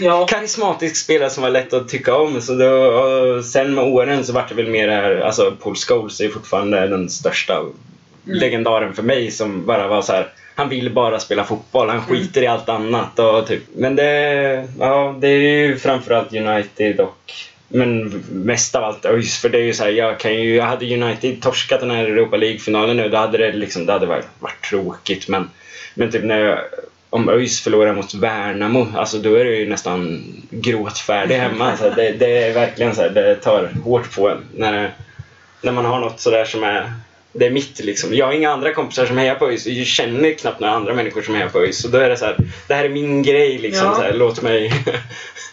[0.00, 0.26] ja.
[0.30, 2.40] karismatisk spelare som var lätt att tycka om.
[2.40, 6.20] Så då, sen med åren så vart det väl mer det här, alltså Paul Scholes
[6.20, 7.62] är fortfarande den största
[8.24, 10.28] legendaren för mig som bara var så här.
[10.54, 13.18] Han vill bara spela fotboll, han skiter i allt annat.
[13.18, 13.62] Och typ.
[13.76, 17.32] Men det, ja, det är ju framförallt United och
[17.68, 20.64] men mest av allt ÖIS, för det är ju så här, jag, kan ju, jag
[20.64, 24.26] hade United torskat den här Europa League-finalen nu, då hade det liksom, det hade varit,
[24.38, 25.28] varit tråkigt.
[25.28, 25.50] Men,
[25.94, 26.58] men typ när jag,
[27.10, 31.70] om ÖIS förlorar mot Värnamo, alltså då är det ju nästan gråtfärdig hemma.
[31.70, 34.38] Alltså det, det är verkligen så här, det tar hårt på en.
[34.54, 34.94] När,
[35.62, 36.92] när man har något sådär som är
[37.38, 38.14] det är mitt liksom.
[38.14, 39.66] Jag har inga andra kompisar som hejar på ÖIS.
[39.66, 41.82] Jag känner knappt några andra människor som hejar på ÖIS.
[41.82, 42.36] Så då är det så här,
[42.68, 43.86] det här är min grej liksom.
[43.86, 43.94] Ja.
[43.94, 44.72] Så här, låt mig...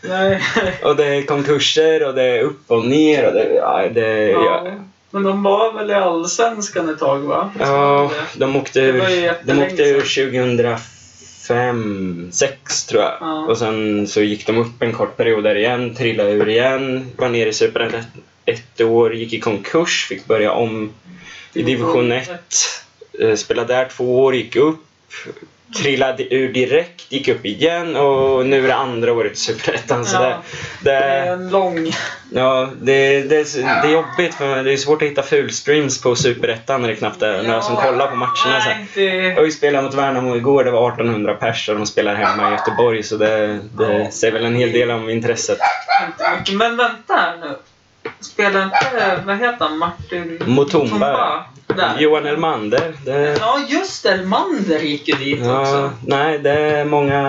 [0.84, 3.54] Och det är konkurser och det är upp och ner och det...
[3.54, 4.62] Ja, det ja.
[4.66, 4.72] ja.
[5.14, 7.52] Men de var väl i Allsvenskan ett tag va?
[7.60, 13.14] Ja, de åkte ur, de åkte ur 2005, 6 tror jag.
[13.20, 13.46] Ja.
[13.46, 17.30] Och sen så gick de upp en kort period där igen, trillade ur igen, var
[17.30, 18.08] nere i Superettan ett,
[18.46, 20.94] ett år, gick i konkurs, fick börja om
[21.54, 22.30] i division 1.
[23.20, 24.80] Eh, Spelade där två år, gick upp,
[25.82, 30.06] trillade ur direkt, gick upp igen och nu är det andra året i Superettan.
[30.06, 30.22] Så Ja.
[30.22, 30.36] det,
[30.82, 31.92] Det det, är en lång...
[32.36, 36.16] Ja, det, det, är- det är jobbigt för det är svårt att hitta fulstreams på
[36.16, 38.34] Superettan när det knappt är några som kollar på matcherna.
[38.62, 38.70] Så.
[38.70, 38.86] här.
[38.96, 39.42] Det...
[39.42, 43.04] Vi spelade mot Värnamo igår, det var 1800 pers och de spelar hemma i Göteborg
[43.04, 45.58] så det, det säger väl en hel del om intresset.
[46.54, 47.58] Men vänta här nu.
[48.24, 51.46] Spelar inte, vad heter han, Martin Mutumba.
[51.68, 52.00] där?
[52.00, 52.94] Johan Elmander.
[53.06, 54.06] Det, Ja, just.
[54.06, 55.92] Elmander gick ju dit ja, också.
[56.08, 57.22] nej, det är många...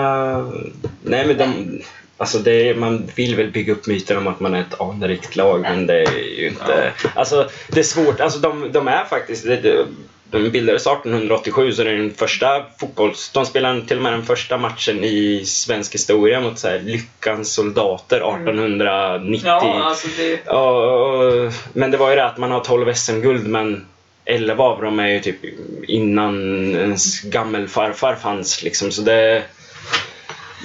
[1.03, 1.81] Nej, men de...
[2.17, 5.35] Alltså det är, man vill väl bygga upp myten om att man är ett anrikt
[5.35, 6.91] lag, men det är ju inte...
[7.15, 8.19] Alltså, det är svårt.
[8.19, 9.43] Alltså, de, de är faktiskt...
[9.45, 9.85] Det,
[10.31, 13.29] de bildades 1887, så det är den första fotbolls...
[13.33, 17.53] De spelade till och med den första matchen i svensk historia mot så här, Lyckans
[17.53, 19.41] soldater 1890.
[19.45, 20.39] Ja, alltså det...
[20.45, 23.85] Ja, och, men det var ju det att man har 12 SM-guld men
[24.25, 25.37] 11 av dem är ju typ
[25.87, 26.35] innan
[26.75, 28.91] ens gammelfarfar fanns liksom.
[28.91, 29.43] Så det,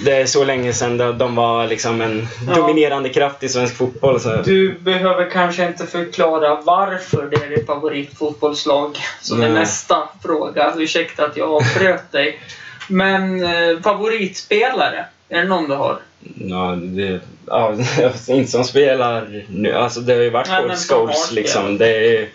[0.03, 2.55] det är så länge sedan de, var liksom en Ja.
[2.55, 4.19] dominerande kraft i svensk fotboll.
[4.19, 4.35] Så.
[4.35, 9.59] Du behöver kanske inte förklara varför det är ditt favoritfotbollslag som är Nej.
[9.59, 10.73] nästa fråga.
[10.77, 12.39] Ursäkta att jag avbröt dig.
[12.87, 15.05] Men eh, favoritspelare?
[15.29, 15.99] Är det någon du har?
[16.35, 17.75] Ja, det, ja,
[18.27, 19.73] inte som spelar nu.
[19.73, 21.77] Alltså det har ju varit Nej, Scholes liksom.
[21.77, 22.27] Det är,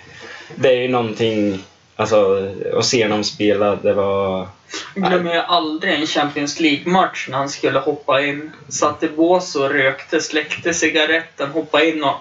[0.54, 1.64] det är ju någonting,
[1.96, 4.48] alltså att se honom spela, det var...
[4.94, 8.50] Jag glömmer ju aldrig en Champions League-match när han skulle hoppa in.
[8.68, 12.16] Satt i bås och rökte, släckte cigaretten, hoppade in och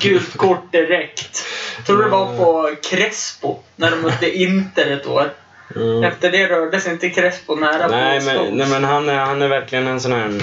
[0.00, 1.44] gult kort direkt.
[1.86, 5.30] Tror det var på Crespo, när de mötte Inter ett år.
[5.76, 6.04] Mm.
[6.04, 9.48] Efter det rörde sig inte Crespo nära Nej men, nej, men han, är, han är
[9.48, 10.40] verkligen en sån här...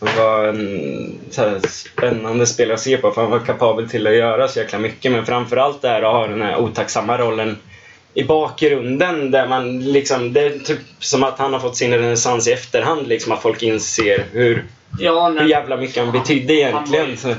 [0.00, 4.14] Han var en här, spännande spelare att se på för han var kapabel till att
[4.14, 5.12] göra så jäkla mycket.
[5.12, 7.58] Men framförallt är att ha den här otacksamma rollen
[8.14, 10.32] i bakgrunden där man liksom...
[10.32, 13.08] Det är typ som att han har fått sin renässans i efterhand.
[13.08, 14.64] Liksom att folk inser hur,
[14.98, 17.16] Ja, hur jävla mycket han betydde egentligen.
[17.16, 17.34] Så,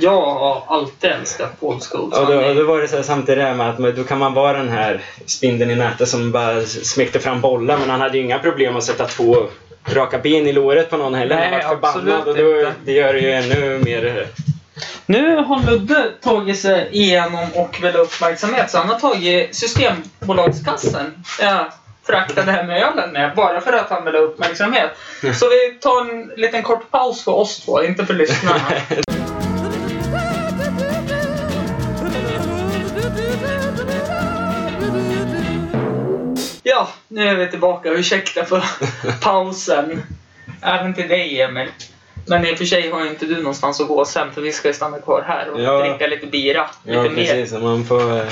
[0.00, 2.18] jag har alltid älskat Paul Scholes.
[2.18, 4.04] och då, Han och då var det så här, samtidigt det här med att då
[4.04, 8.00] kan man vara den här spindeln i nätet som bara smekte fram bollar men han
[8.00, 9.36] hade ju inga problem att sätta två
[9.84, 11.36] raka ben i låret på någon heller.
[11.36, 14.26] Nej, han var förbannad och då, det gör det ju ännu mer...
[15.12, 21.24] Nu har Ludde tagit sig igenom och vill ha uppmärksamhet så han har tagit Systembolagskassen.
[21.40, 21.72] Jag
[22.06, 24.90] fraktade hem ölen med bara för att han vill ha uppmärksamhet.
[25.20, 28.60] Så vi tar en liten kort paus för oss två, inte för lyssnarna.
[36.62, 37.88] Ja, nu är vi tillbaka.
[37.88, 38.64] Ursäkta för
[39.20, 40.02] pausen.
[40.62, 41.68] Även till dig Emil.
[42.26, 44.52] Men i och för sig har ju inte du någonstans att gå sen för vi
[44.52, 45.78] ska ju stanna kvar här och Ja.
[45.86, 46.70] dricka lite bira.
[46.84, 47.10] Lite Ja, mer.
[47.14, 47.52] precis.
[47.52, 48.16] och Man får...
[48.16, 48.26] eh,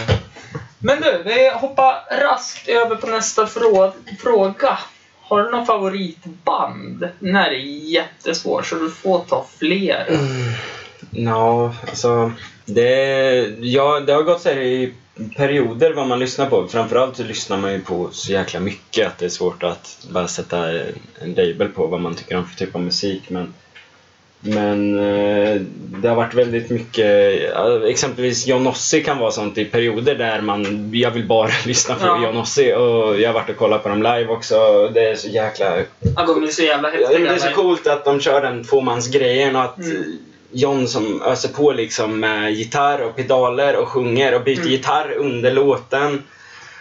[0.78, 4.78] Men du, vi hoppar raskt över på nästa frå fråga.
[5.20, 7.08] Har du någon favoritband?
[7.18, 7.58] Den här är
[7.90, 10.18] jättesvår så du får ta fler.
[11.10, 12.32] Ja, alltså...
[12.64, 14.94] Det, ja, det har gått så här i
[15.36, 16.66] perioder vad man lyssnar på.
[16.68, 20.28] Framförallt så lyssnar man ju på så jäkla mycket att det är svårt att bara
[20.28, 23.22] sätta en label på vad man tycker om för typ av musik.
[23.30, 23.54] Men,
[24.40, 25.60] men eh,
[26.02, 30.40] det har varit väldigt mycket, ja, exempelvis John Ossie kan vara sånt i perioder där
[30.40, 32.22] man, jag vill bara lyssna på Ja.
[32.24, 34.88] John Ossie och jag har varit och kollat på dem live också.
[34.94, 35.76] Det är så jäkla
[36.16, 37.18] Ja, de är så jävla häftiga.
[37.18, 39.96] det är så coolt att de kör den tvåmansgrejen och att Mm.
[39.96, 40.02] eh,
[40.52, 44.70] John som öser på liksom med gitarr och pedaler och sjunger och byter Mm.
[44.72, 46.22] gitarr under låten.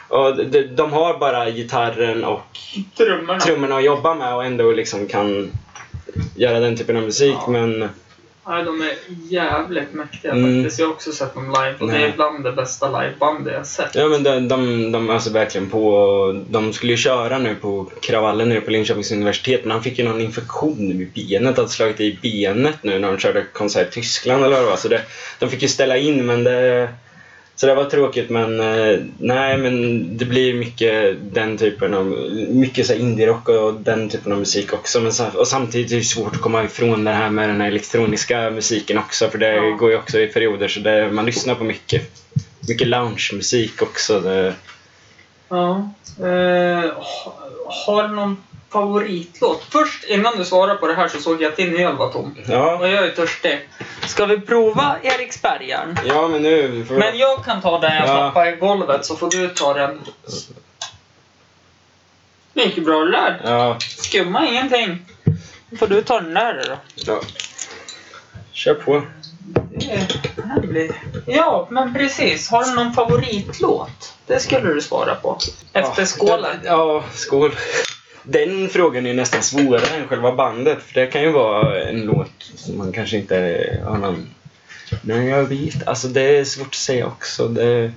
[0.08, 2.58] Och de, de har bara gitarren och
[2.98, 3.40] Trummorna.
[3.40, 5.52] trummorna att jobba med och ändå liksom kan
[6.36, 7.36] göra den typen av musik.
[7.46, 7.52] Ja.
[7.52, 7.90] Men
[8.46, 8.94] Ja, de är
[9.30, 10.64] jävligt mäktiga Mm.
[10.64, 10.80] faktiskt.
[10.80, 12.04] Jag har också sett dem live och det Nej.
[12.04, 13.96] är bland det bästa livebandet jag sett.
[13.96, 16.44] ja, men de, de, de öser verkligen på.
[16.50, 20.06] De skulle ju köra nu på kravallen nere på Linköpings universitet men han fick ju
[20.06, 21.58] någon infektion vid benet.
[21.58, 24.78] Hade slagit i benet nu när de körde konsert i Tyskland eller vad det var.
[24.78, 25.02] Så det,
[25.40, 26.90] de fick ju ställa in men det...
[27.60, 32.06] Så det var tråkigt men eh, nej men det blir mycket den typen av,
[32.50, 35.00] mycket så indie-rock och den typen av musik också.
[35.00, 38.50] Men, och samtidigt är det svårt att komma ifrån det här med den här elektroniska
[38.52, 39.62] musiken också för det Ja.
[39.80, 42.02] går ju också i perioder så det, man lyssnar på mycket.
[42.68, 44.20] Mycket lounge-musik också.
[44.20, 44.54] Det,
[45.50, 45.90] Ja.
[46.20, 47.40] Eh, ha-
[47.86, 48.38] har någon
[48.70, 49.64] favoritlåt?
[49.70, 52.36] Först, innan du svarar på det här så såg jag att din öl var tom.
[52.48, 53.70] ja, Och jag är törstig.
[54.08, 55.98] Ska vi prova Eriksbergaren?
[56.06, 58.16] ja men nu får Men jag kan ta den jag Ja.
[58.18, 60.02] tappade i golvet så får du ta den.
[62.54, 63.42] Mycket bra det där.
[63.44, 65.06] Ja, Skumma ingenting.
[65.80, 66.78] Får du ta den där då.
[66.96, 67.22] ja.
[68.52, 69.02] Kör på.
[70.36, 70.92] Det här blir...
[71.26, 72.50] Ja, men precis.
[72.50, 74.14] Har du någon favoritlåt?
[74.28, 75.38] Det skulle du svara på.
[75.74, 76.60] Efter skålen.
[76.64, 77.56] Ja, skål.
[78.32, 80.84] Den frågan är nästan svårare än själva bandet.
[80.84, 83.36] För det kan ju vara en låt som man kanske inte
[83.86, 84.28] har någon...
[85.02, 85.88] Men jag vet.
[85.88, 87.48] Alltså det är svårt att säga också.
[87.48, 87.92] Det...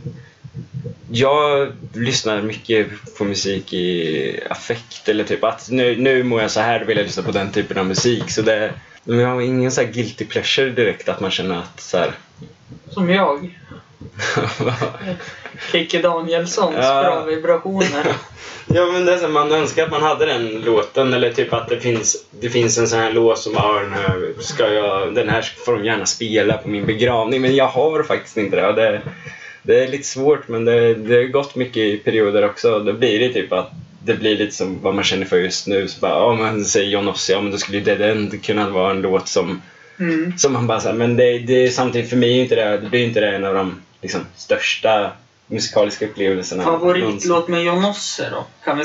[1.11, 6.61] Jag lyssnar mycket på musik i affekt eller typ att nu, nu mår jag så
[6.61, 8.31] här, då vill jag lyssna på den typen av musik.
[8.31, 8.73] Så det...
[9.05, 12.13] Men jag har ingen så här guilty pleasure direkt att man känner att så här...
[12.91, 13.59] Som jag.
[15.73, 17.03] Kikki Danielssons Ja.
[17.03, 18.07] bra vibrationer.
[18.75, 21.69] Ja men det är så, man önskar att man hade den låten eller typ att
[21.69, 25.29] det finns, det finns en sån här låt som ah, den här ska jag, den
[25.29, 28.73] här får de gärna spela på min begravning men jag har faktiskt inte det.
[28.73, 29.01] Det,
[29.63, 32.79] det är lite svårt men det, det har gått mycket i perioder också.
[32.79, 33.71] Då blir det typ att
[34.05, 35.89] det blir lite som vad man känner för just nu.
[35.89, 38.71] Så bara, ja men säger John Ossie, ja men då skulle ju Dead End kunna
[38.71, 39.63] vara en låt som
[39.99, 40.39] Mm.
[40.39, 43.05] som man bara säger, men det, det är samtidigt för mig inte det, det blir
[43.05, 45.11] inte det en av de liksom, största
[45.47, 46.65] musikaliska upplevelserna.
[46.65, 48.45] Favoritlåt med Jonossi då?
[48.65, 48.85] Kan vi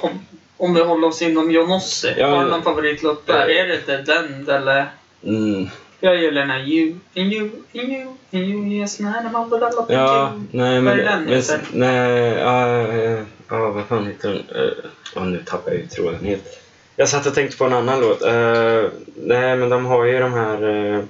[0.00, 0.24] om,
[0.56, 2.14] om vi håller oss inom Jonossi.
[2.18, 2.56] Ja, har du ja.
[2.56, 3.50] någon favoritlåt där?
[3.50, 4.90] Är det Dead End eller?
[5.24, 5.68] Mm.
[6.00, 9.96] Jag gillar den här You, and you, and you, and you, yes, an animal developing
[9.96, 10.42] Ja, you.
[10.50, 11.00] nej Vad men...
[11.00, 11.60] är den men heter?
[11.72, 14.62] nej, ja, ja, ja, vad fan heter den?
[14.62, 14.72] Uh,
[15.14, 16.60] ja, nu tappar jag ju tråden helt.
[16.96, 18.22] Jag satt och tänkte på en annan låt.
[18.22, 18.84] Eh,
[19.16, 21.04] nej, men de har ju de här...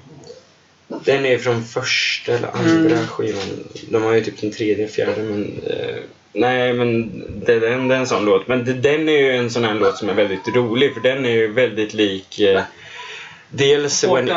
[1.04, 3.06] den är från första eller andra Mm.
[3.06, 3.42] skivan.
[3.88, 5.60] De har ju typ den tredje, fjärde, men...
[5.66, 5.94] eh,
[6.32, 7.10] nej, men
[7.46, 8.48] det, den, det är en sån låt.
[8.48, 11.26] Men det, den är ju en sån här låt som är väldigt rolig, för den
[11.26, 12.40] är ju väldigt lik...
[12.40, 12.62] eh,
[13.52, 14.30] Dels when,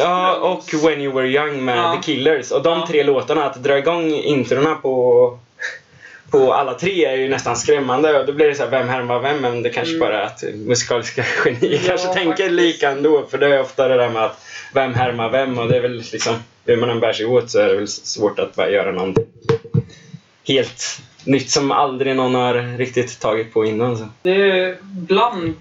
[0.00, 1.96] ja, och When You Were Young med Ja.
[1.96, 2.50] The Killers.
[2.50, 2.86] Och de Ja.
[2.90, 5.38] tre låtarna, att dra igång introna på,
[6.30, 8.20] på alla tre är ju nästan skrämmande.
[8.20, 9.36] Och då blir det så här, vem härmar vem?
[9.40, 10.00] Men det kanske Mm.
[10.08, 12.50] bara är att musikaliska genier Ja, kanske tänker faktiskt.
[12.52, 13.26] lika ändå.
[13.30, 14.40] För det är ofta det där med att
[14.74, 15.58] vem härmar vem?
[15.58, 16.34] Och det är väl liksom,
[16.64, 19.24] hur man än bär sig åt så är det väl svårt att bara göra någonting
[20.48, 23.96] helt nytt som aldrig någon har riktigt tagit på innan.
[23.98, 24.08] Så.
[24.22, 25.54] Det är bland...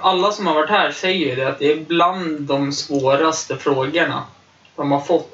[0.00, 4.22] Alla som har varit här säger ju det att det är bland de svåraste frågorna
[4.76, 5.30] de har fått.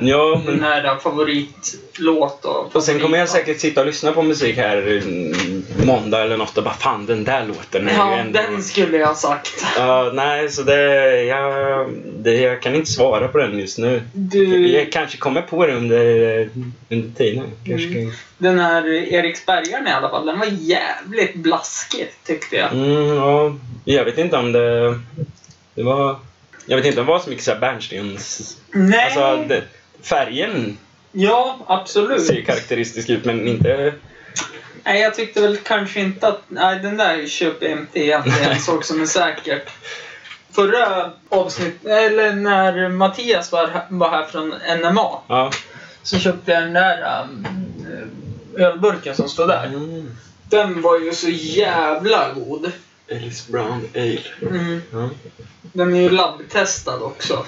[0.00, 4.56] Ja, men här favoritlåt och Och sen kommer jag säkert sitta och lyssna på musik
[4.56, 8.38] här mm, måndag eller något och bara fan den där låten är ju Ja, ändå...
[8.38, 9.64] den skulle jag ha sagt.
[9.76, 12.32] Ja, nej, så det jag, det...
[12.40, 14.02] jag kan inte svara på den just nu.
[14.12, 16.48] Du, Jag kanske kommer på det under,
[16.90, 17.44] under tiden.
[17.66, 18.10] Kanske Mm.
[18.10, 18.12] kan...
[18.38, 22.72] den här Eriksbergaren i alla fall, den var jävligt blaskig tyckte jag.
[22.72, 23.52] mm, ja,
[23.84, 24.98] jag vet inte om det...
[25.74, 26.16] Det var...
[26.66, 28.56] Jag vet inte om det var så mycket så här Bernstens...
[28.70, 29.04] Nej!
[29.04, 29.62] Alltså, det,
[30.02, 30.78] färgen
[31.12, 32.26] Ja, absolut.
[32.26, 33.94] ser karaktäristisk ut men inte...
[34.84, 36.42] Nej, jag tyckte väl kanske inte att...
[36.48, 38.22] Nej, den där köper jag inte igen.
[38.24, 39.70] Det är en sak som är säkert.
[40.52, 44.48] Förra avsnittet, eller när Mattias var, var här från
[44.82, 45.50] NMA, Ja.
[46.02, 47.46] så köpte jag den där um,
[48.56, 49.66] ölburken som står där.
[49.66, 50.16] Mm.
[50.50, 52.72] Den var ju så jävla god.
[53.08, 54.20] Ellis Brown Ale.
[54.42, 54.82] Mm.
[54.92, 55.08] Ja.
[55.62, 57.46] Den är ju labbtestad också.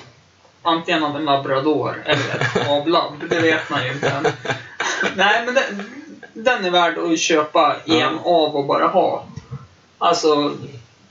[0.62, 3.12] antingen av en labrador eller ett avlabb.
[3.30, 4.32] Det vet man ju inte.
[5.16, 5.64] Nej, men den,
[6.32, 9.26] den är värd att köpa en av och bara ha.
[9.98, 10.52] Alltså,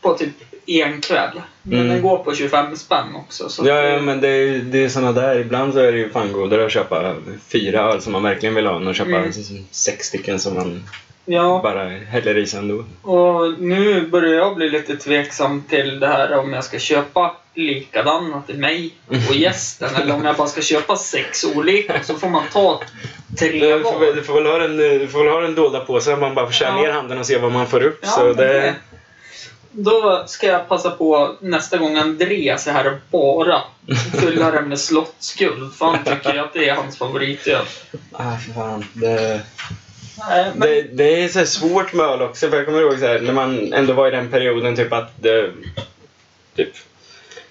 [0.01, 0.33] på typ
[0.65, 1.41] en kväll.
[1.61, 1.87] Men Mm.
[1.89, 3.49] den går på 25 spänn också.
[3.49, 5.39] Så Ja, ja, men det är, det är såna där.
[5.39, 7.15] Ibland så är det ju fan godare att köpa
[7.47, 9.31] fyra öl som man verkligen vill ha än att köpa Mm.
[9.71, 10.83] sex stycken som man
[11.29, 12.85] ja, bara häller i sig ändå.
[13.01, 18.41] och nu börjar jag bli lite tveksam till det här om jag ska köpa likadana
[18.41, 19.95] till mig och gästen.
[19.95, 22.81] eller om jag bara ska köpa sex olika så får man ta
[23.39, 24.15] tre Du får, väl- var.
[24.15, 26.53] du, får väl ha den, du får väl ha den dolda påsen man bara får
[26.53, 26.81] köra Ja.
[26.81, 27.99] ner handen och se vad man får upp.
[28.01, 28.75] Ja, så det,
[29.71, 33.61] Då ska jag passa på nästa gång Andreas är här och bara
[34.21, 35.73] fylla den med slottsguld.
[35.75, 37.65] För han tycker att det är hans favoritöl.
[38.11, 38.85] Ah, för fan.
[38.93, 39.41] Det,
[40.17, 42.49] Eh, det, det är så svårt med öl också.
[42.49, 45.11] För jag kommer ihåg så här, när man ändå var i den perioden typ att
[45.21, 45.51] det,
[46.55, 46.69] typ,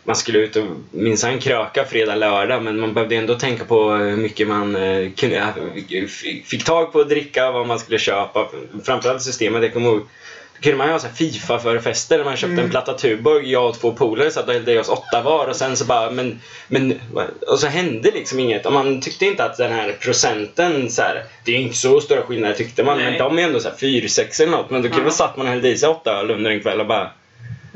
[0.04, 4.16] man skulle ut och minsann kröka fredag, lördag men man behövde ändå tänka på hur
[4.16, 6.06] mycket man eh, kunde, eh,
[6.44, 8.48] fick tag på att dricka, vad man skulle köpa.
[8.84, 10.06] Framförallt systemet, jag kommer ihåg
[10.58, 12.64] då kunde man ju ha så här Fifa-förfester där man köpte Mm.
[12.64, 15.56] en platta Tuborg, jag och två polare satt och hällde i oss åtta var och
[15.56, 17.00] sen så bara men, men
[17.48, 21.24] och så hände liksom inget och man tyckte inte att den här procenten så här,
[21.44, 23.10] det är inte så stora skillnader tyckte man Nej.
[23.10, 25.36] men de är ändå så här 4, 6 eller något men då kunde man satt
[25.36, 27.10] man och hällde i sig åtta öl under en kväll och bara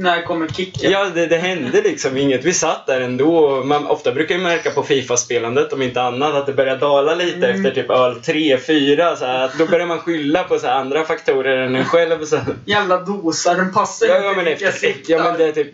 [0.01, 0.91] när kommer kicken?
[0.91, 2.45] Ja, det, det hände liksom inget.
[2.45, 3.65] Vi satt där ändå.
[3.65, 7.37] Man, ofta brukar ju märka på Fifa-spelandet, om inte annat, att det börjar dala lite
[7.51, 7.51] Mm.
[7.67, 9.17] efter typ öl 3, 4.
[9.17, 12.25] Så här, att då börjar man skylla på så här, andra faktorer än en själv.
[12.25, 12.39] Så.
[12.65, 15.73] Jävla dosar, den passar Ja, inte ja, men efter, ja, men det, typ,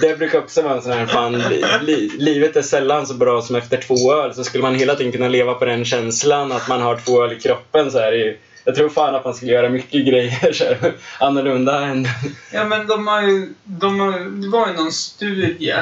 [0.00, 1.42] det brukar också vara en sån här fan,
[1.82, 4.34] li, livet är sällan så bra som efter två öl.
[4.34, 7.32] Så skulle man hela tiden kunna leva på den känslan att man har två öl
[7.32, 7.90] i kroppen.
[7.90, 8.36] Så här, i,
[8.66, 12.08] jag tror fan att man skulle göra mycket grejer så här, annorlunda än...
[12.52, 13.54] Ja, men de har ju...
[13.64, 15.74] De har, det var ju någon studie.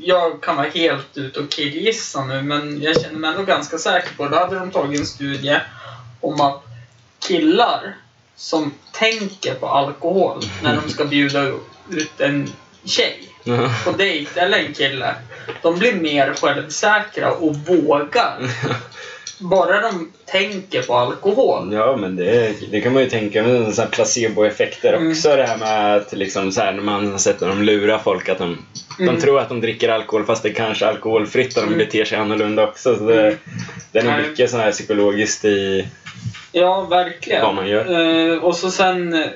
[0.00, 4.14] Jag kan vara helt ute och killgissa nu, men jag känner mig ändå ganska säker
[4.16, 4.30] på det.
[4.30, 5.60] Då hade de tagit en studie
[6.20, 6.64] om att
[7.28, 7.96] killar
[8.36, 11.42] som tänker på alkohol när de ska bjuda
[11.90, 12.50] ut en
[12.84, 13.28] tjej
[13.84, 15.14] på dejt eller en kille.
[15.62, 18.38] De blir mer självsäkra och vågar.
[19.42, 21.72] Bara de tänker på alkohol.
[21.72, 25.10] Ja, men det, det kan man ju tänka med såna placeboeffekter Mm.
[25.10, 25.36] också.
[25.36, 28.28] Det här med att liksom så här, när man har sett när de lurar folk
[28.28, 28.58] att de,
[28.98, 29.14] Mm.
[29.14, 31.78] de tror att de dricker alkohol fast det kanske är alkoholfritt och de Mm.
[31.78, 32.96] beter sig annorlunda också.
[32.96, 33.38] Så det, Mm.
[33.92, 35.88] det är nog mycket sån här psykologiskt i
[36.52, 37.42] Ja, verkligen.
[37.42, 38.32] vad man gör.
[38.32, 39.28] Eh, och så sen eh,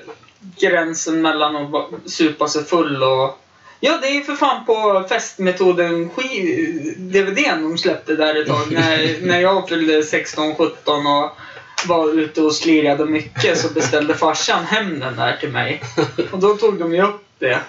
[0.61, 3.39] gränsen mellan att supa sig full och...
[3.81, 6.11] Ja, det är ju för fan på festmetoden
[6.97, 8.73] DVDn de släppte där ett tag.
[8.73, 11.37] när, när jag fyllde 16-17 och
[11.89, 15.83] var ute och slirade mycket så beställde farsan hem den där till mig.
[16.31, 17.61] Och då tog de ju upp det.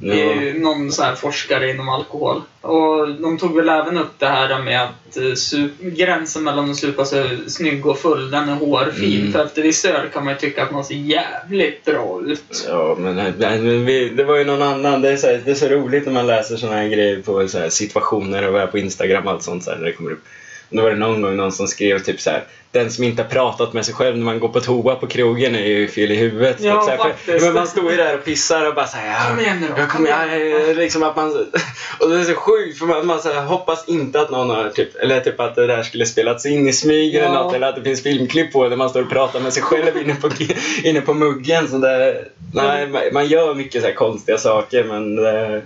[0.00, 0.14] Ja.
[0.14, 2.42] i någon så här forskare inom alkohol.
[2.60, 7.04] Och de tog väl även upp det här med att eh, gränsen mellan att supa
[7.04, 9.20] sig snygg och full, den är hårfin.
[9.20, 9.32] Mm.
[9.32, 12.66] För efter öl kan man ju tycka att man ser jävligt bra ut.
[12.68, 15.00] Ja, men, vi, det var ju någon annan.
[15.00, 17.48] Det är, så här, det är så roligt när man läser såna här grejer på
[17.48, 19.64] så här, situationer och är på Instagram och allt sånt.
[19.64, 20.24] Så här, när det kommer upp.
[20.70, 22.44] Då var det någon gång någon som skrev typ så här.
[22.70, 25.54] Den som inte har pratat med sig själv när man går på toa på krogen
[25.54, 26.56] är ju fel i huvudet.
[26.60, 27.44] Ja, typ, så här, faktiskt.
[27.44, 29.72] men man står ju där och pissar och bara så här, Kom igen nu då,
[29.78, 31.28] Jag kom kommer, jag, liksom att man,
[32.00, 34.68] och det är så sjukt för man, man så här, hoppas inte att någon har
[34.70, 37.32] typ, eller typ att det där skulle spelats in i smyg eller Ja.
[37.42, 39.96] något eller att det finns filmklipp på där man står och pratar med sig själv
[39.96, 40.30] inne på,
[40.84, 41.68] inne på muggen.
[41.68, 45.62] Så det, nej, man- man gör mycket så konstiga saker men det,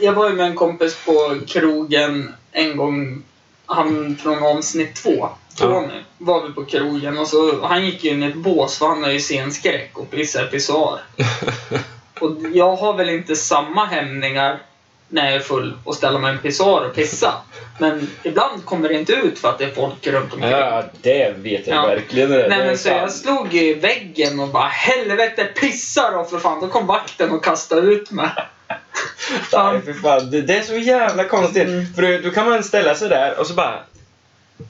[0.00, 3.22] Jag var ju med en kompis på krogen en gång.
[3.66, 8.22] Han från avsnitt två, Tony, var vi på krogen och så, han gick ju in
[8.22, 11.00] i ett bås för han har ju scenskräck och pissar pissoar.
[12.20, 14.58] Och jag har väl inte samma hämningar
[15.08, 17.34] när jag är full och ställa mig i en pissoar och pissa.
[17.78, 20.50] Men ibland kommer det inte ut för att det är folk runt omkring.
[20.50, 21.86] ja, det vet jag Ja.
[21.86, 22.30] verkligen.
[22.30, 26.60] Nej men så fan- jag slog i väggen och bara helvete pissa då för fan.
[26.60, 28.30] Då kom vakten och kastade ut mig.
[29.52, 30.30] Nej, för fan.
[30.30, 31.68] Det, det är så jävla konstigt.
[31.68, 31.94] Mm.
[31.94, 33.78] För då, kan man ställa sig där och så bara...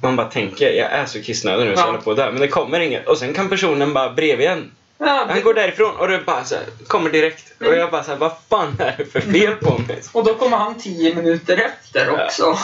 [0.01, 1.81] Man bara tänker, jag är så kissnödig nu så Ja.
[1.81, 2.31] jag håller på där.
[2.33, 3.09] Men det kommer inget.
[3.09, 4.71] Och sen kan personen bara bredvid en.
[4.99, 7.53] Ja, Han går därifrån och det bara så här, kommer direkt.
[7.61, 10.03] Och jag bara så här, vad fan är det för fel på mig?
[10.13, 12.59] Och då kommer han tio minuter efter också.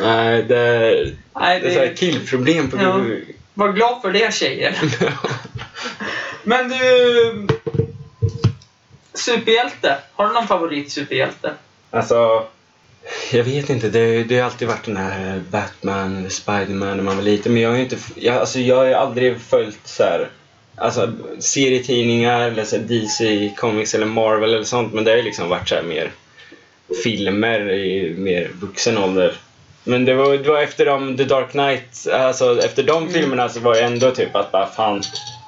[0.00, 0.56] Nej, det,
[1.40, 3.00] Nej, det är så här det, killproblem på Ja.
[3.54, 4.76] var glad för det tjejer.
[6.44, 7.46] Men du...
[9.24, 9.96] Superhjälte.
[10.12, 11.52] Har du någon favorit superhjälte?
[11.90, 12.46] Alltså,
[13.32, 13.88] jag vet inte.
[13.88, 17.52] Det, det har alltid varit den här Batman eller Spiderman när man var liten.
[17.52, 20.28] Men jag har ju inte, jag, alltså, jag har aldrig följt så här,
[20.76, 24.92] alltså, serietidningar eller så DC Comics eller Marvel eller sånt.
[24.92, 26.10] Men det har ju liksom varit så här mer
[27.04, 29.34] filmer i mer vuxen ålder.
[29.84, 33.12] Men det var, det var efter de, The Dark Knight, alltså efter de Mm.
[33.12, 35.02] filmerna så var det ändå typ att bara fan,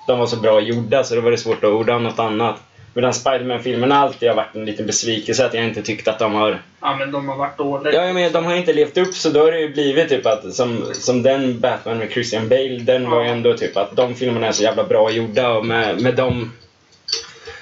[0.06, 2.56] de var så bra gjorda så då var det svårt att orda om något annat.
[2.94, 6.62] Medan Spiderman-filmerna alltid har varit en liten besvikelse att jag inte tyckt att de har
[6.80, 8.06] Ja, men de har varit dåliga.
[8.06, 10.54] Ja, menar, de har inte levt upp så då har det ju blivit typ att
[10.54, 13.32] som, som den Batman med Christian Bale, den var ju Ja.
[13.32, 16.52] ändå typ att de filmerna är så jävla bra gjorda och med, med dem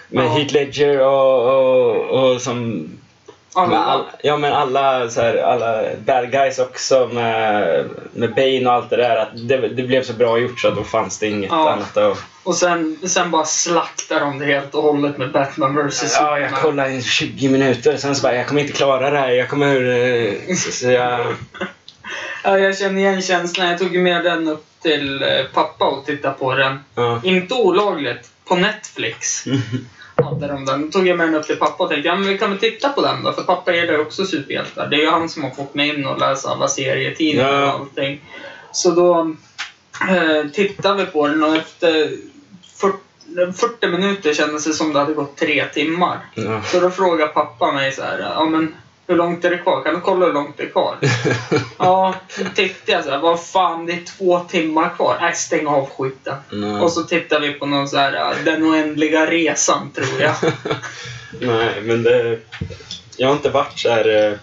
[0.09, 0.29] med Ja.
[0.29, 2.89] Heath Ledger och, och, och som
[3.55, 4.05] med all, Alla.
[4.23, 8.97] ja men alla, så här, alla bad guys också med, med Bane och allt det
[8.97, 9.17] där.
[9.17, 11.71] Att det, det blev så bra gjort så att då fanns det inget Ja.
[11.73, 12.19] annat att...
[12.45, 16.53] Och sen, sen bara slaktar de det helt och hållet med Batman vs Ja, jag
[16.53, 19.31] kollade i 20 minuter sen så bara, jag kommer inte klara det här.
[19.31, 19.77] Jag kommer...
[20.49, 21.21] eh, Så, så jag...
[22.45, 23.69] Ja, jag känner igen känslan.
[23.69, 26.79] Jag tog ju med den upp till eh, pappa och tittade på den.
[26.95, 27.21] Ja.
[27.25, 28.29] Inte olagligt.
[28.49, 29.45] På Netflix
[30.17, 30.83] hade de den.
[30.83, 32.59] Då tog jag med den upp till pappa och tänkte ja, men vi kan väl
[32.59, 33.33] titta på den då.
[33.33, 34.87] För pappa gillar ju också superhjältar.
[34.89, 37.73] Det är ju han som har fått mig in och läsa alla serietidningar Ja.
[37.73, 38.21] och allting.
[38.73, 39.35] Så då
[40.11, 42.11] eh, tittade vi på den och efter
[42.77, 42.97] 40,
[43.53, 46.19] 40 minuter kändes det som det hade gått tre timmar.
[46.35, 46.63] Ja.
[46.63, 48.75] Så då frågar pappa mig så här, ja men
[49.13, 49.83] hur långt är det kvar?
[49.85, 50.97] Kan du kolla hur långt det är kvar?
[51.79, 55.19] Ja, så tittade jag så här, vad fan det är två timmar kvar.
[55.21, 56.37] Nej, stäng av skiten.
[56.51, 56.81] Nej.
[56.81, 60.35] Och så tittar vi på någon så här, ja, den oändliga resan tror jag.
[61.41, 62.39] Nej, men det...
[63.17, 64.29] Jag har inte varit så här...
[64.31, 64.39] eh,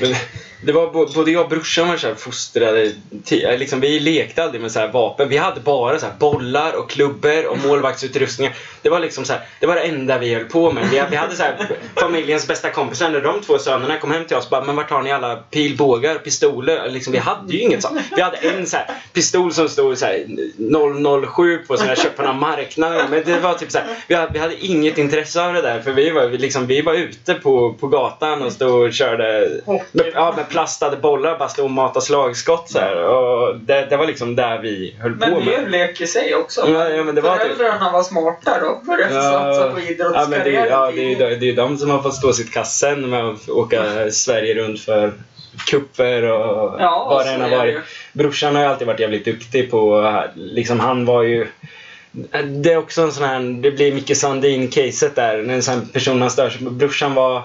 [0.00, 0.14] Men
[0.62, 2.82] det var både jag och brorsan var så här fostrade.
[3.30, 5.28] eh, Liksom, vi lekte aldrig med så här vapen.
[5.28, 8.54] Vi hade bara så här bollar och klubbor och målvaktsutrustningar.
[8.82, 10.88] Det var liksom så här, det var det enda vi höll på med.
[10.90, 11.68] Vi, vi hade så här,
[12.00, 13.10] familjens bästa kompisar.
[13.10, 16.14] När de två sönerna kom hem till oss bara, men vart har ni alla pilbågar,
[16.14, 16.90] pistoler?
[16.90, 18.00] Liksom, vi hade ju inget sånt.
[18.16, 20.24] Vi hade en så här, pistol som stod så här
[21.26, 23.10] 007 på köpt på någon marknad.
[23.10, 25.80] Men det var typ så här, vi, hade, vi hade inget intresse av det där.
[25.80, 29.50] För vi var, vi liksom, vi var ute på, på gatan och stod och körde
[29.92, 31.38] med, ja, med plastade bollar.
[31.38, 32.96] Bara stod och matade slagskott så här.
[33.04, 35.70] Och det, det var liksom där vi höll Men på det är ju med.
[35.70, 36.60] lek i sig också.
[36.68, 38.80] Ja, ja, men det var typ- Föräldrarna var smarta då.
[38.86, 39.80] Började satsa på
[40.14, 41.30] ja, men det, ja, det, är, idrottskarriären.
[41.30, 44.54] ju- det är de som har fått stå sitt kast sen med att åka Sverige
[44.54, 45.12] runt för
[45.70, 47.74] kupper och Ja, vad det än har varit.
[47.74, 47.80] ju.
[48.12, 51.46] Brorsan har ju alltid varit jävligt duktig på, liksom han var ju
[52.44, 55.36] det är också en sån här, det blir Micke Sandin-caset där.
[55.42, 56.70] När en sån här person man stör sig på.
[56.70, 57.42] Brorsan var,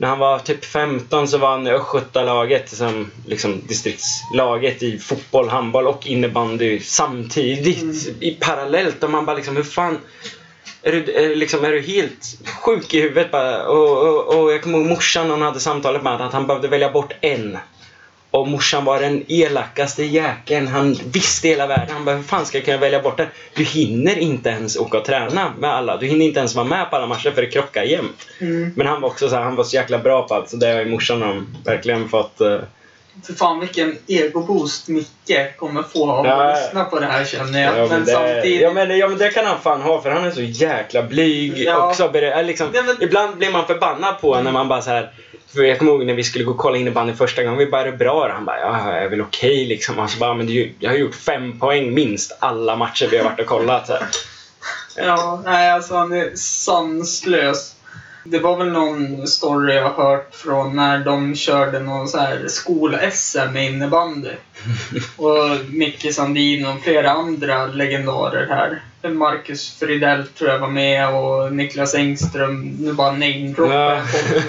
[0.00, 5.48] när han var typ 15 så var han i Östgötalaget, som liksom distriktslaget i fotboll,
[5.48, 7.82] handboll och innebandy samtidigt.
[7.82, 8.16] Mm.
[8.20, 9.04] I parallellt.
[9.04, 9.98] Och man bara liksom, hur fan
[10.82, 13.68] är du, är, liksom, är du helt sjuk i huvudet bara?
[13.68, 16.90] Och, och, och jag kommer ihåg morsan, hon hade samtalet med att han behövde välja
[16.90, 17.58] bort en.
[18.30, 20.68] Och morsan var den elakaste jäkeln.
[20.68, 21.94] Han visste hela världen.
[21.94, 23.26] Han bara, hur fan ska jag kunna välja bort den?
[23.54, 25.96] Du hinner inte ens åka och träna med alla.
[25.96, 28.26] Du hinner inte ens vara med på alla matcher för det krockar jämt.
[28.38, 28.72] Mm.
[28.76, 30.50] Men han var också så här, han var så jäkla bra på allt.
[30.50, 32.40] Så det har ju morsan och verkligen fått...
[32.40, 32.58] eh,
[33.26, 37.62] För fan vilken egoboost Micke kommer få av Ja, att lyssna på det här känner
[37.64, 37.78] jag.
[37.78, 38.60] Ja, men, det, samtidigt...
[38.62, 41.58] ja, men, ja men det kan han fan ha för han är så jäkla blyg
[41.58, 41.88] Ja.
[41.88, 42.10] också.
[42.44, 45.12] Liksom, Ja, men- Ibland blir man förbannad på när man bara så här.
[45.54, 47.58] För jag kommer ihåg när vi skulle gå och kolla innebandy första gången.
[47.58, 48.30] Vi bara, är det bra?
[48.32, 49.98] Han bara, ja jag är väl okej liksom.
[49.98, 53.24] Och så bara, men ju- jag har gjort fem poäng minst alla matcher vi har
[53.24, 53.86] varit och kollat.
[53.86, 54.02] Så här.
[54.96, 57.74] Ja, nej alltså han är sanslös.
[58.30, 62.44] Det var väl någon story jag har hört från när de körde någon så här
[62.48, 64.30] skol-SM i innebandy.
[65.16, 68.82] Och Micke Sandin och flera andra legendarer här.
[69.08, 72.76] Marcus Fridell tror jag var med och Niklas Engström.
[72.80, 74.02] Nu bara namedroppar Ja.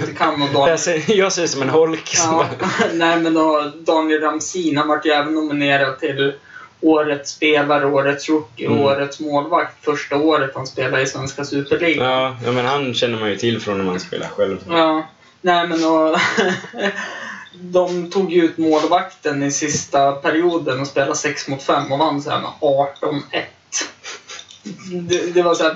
[0.08, 0.42] jag kan.
[0.42, 2.14] Och Jag ser, jag ser som en holk.
[2.18, 2.46] Ja,
[2.94, 6.34] nej men då, Daniel Ramsin, han vart ju även nominerad till
[6.82, 8.80] Årets spelare, Årets rookie Mm.
[8.80, 12.06] Årets målvakt första året han spelade i Svenska Superligan.
[12.06, 14.58] Ja, ja, men han känner man ju till från när man spelar själv.
[14.70, 15.08] Ja,
[15.42, 16.18] nej men och,
[17.62, 22.22] De tog ju ut målvakten i sista perioden och spelade 6 mot 5 och vann
[22.22, 23.22] sen med 18-1.
[25.02, 25.76] Det, det var så här,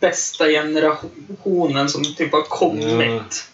[0.00, 3.48] bästa generationen som typ har kommit.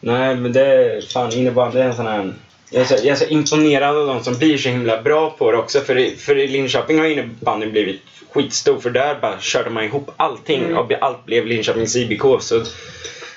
[0.00, 2.34] Nej, men det är fan innebandy är en sån här...
[2.70, 5.52] Jag är, så, jag är så imponerad av de som blir så himla bra på
[5.52, 5.80] det också.
[5.80, 8.00] För, i- för i Linköping har innebandyn blivit
[8.32, 8.78] skitstor.
[8.78, 10.76] För där bara körde man ihop allting Mm.
[10.78, 12.22] och allt blev Linköpings IBK.
[12.40, 12.62] Så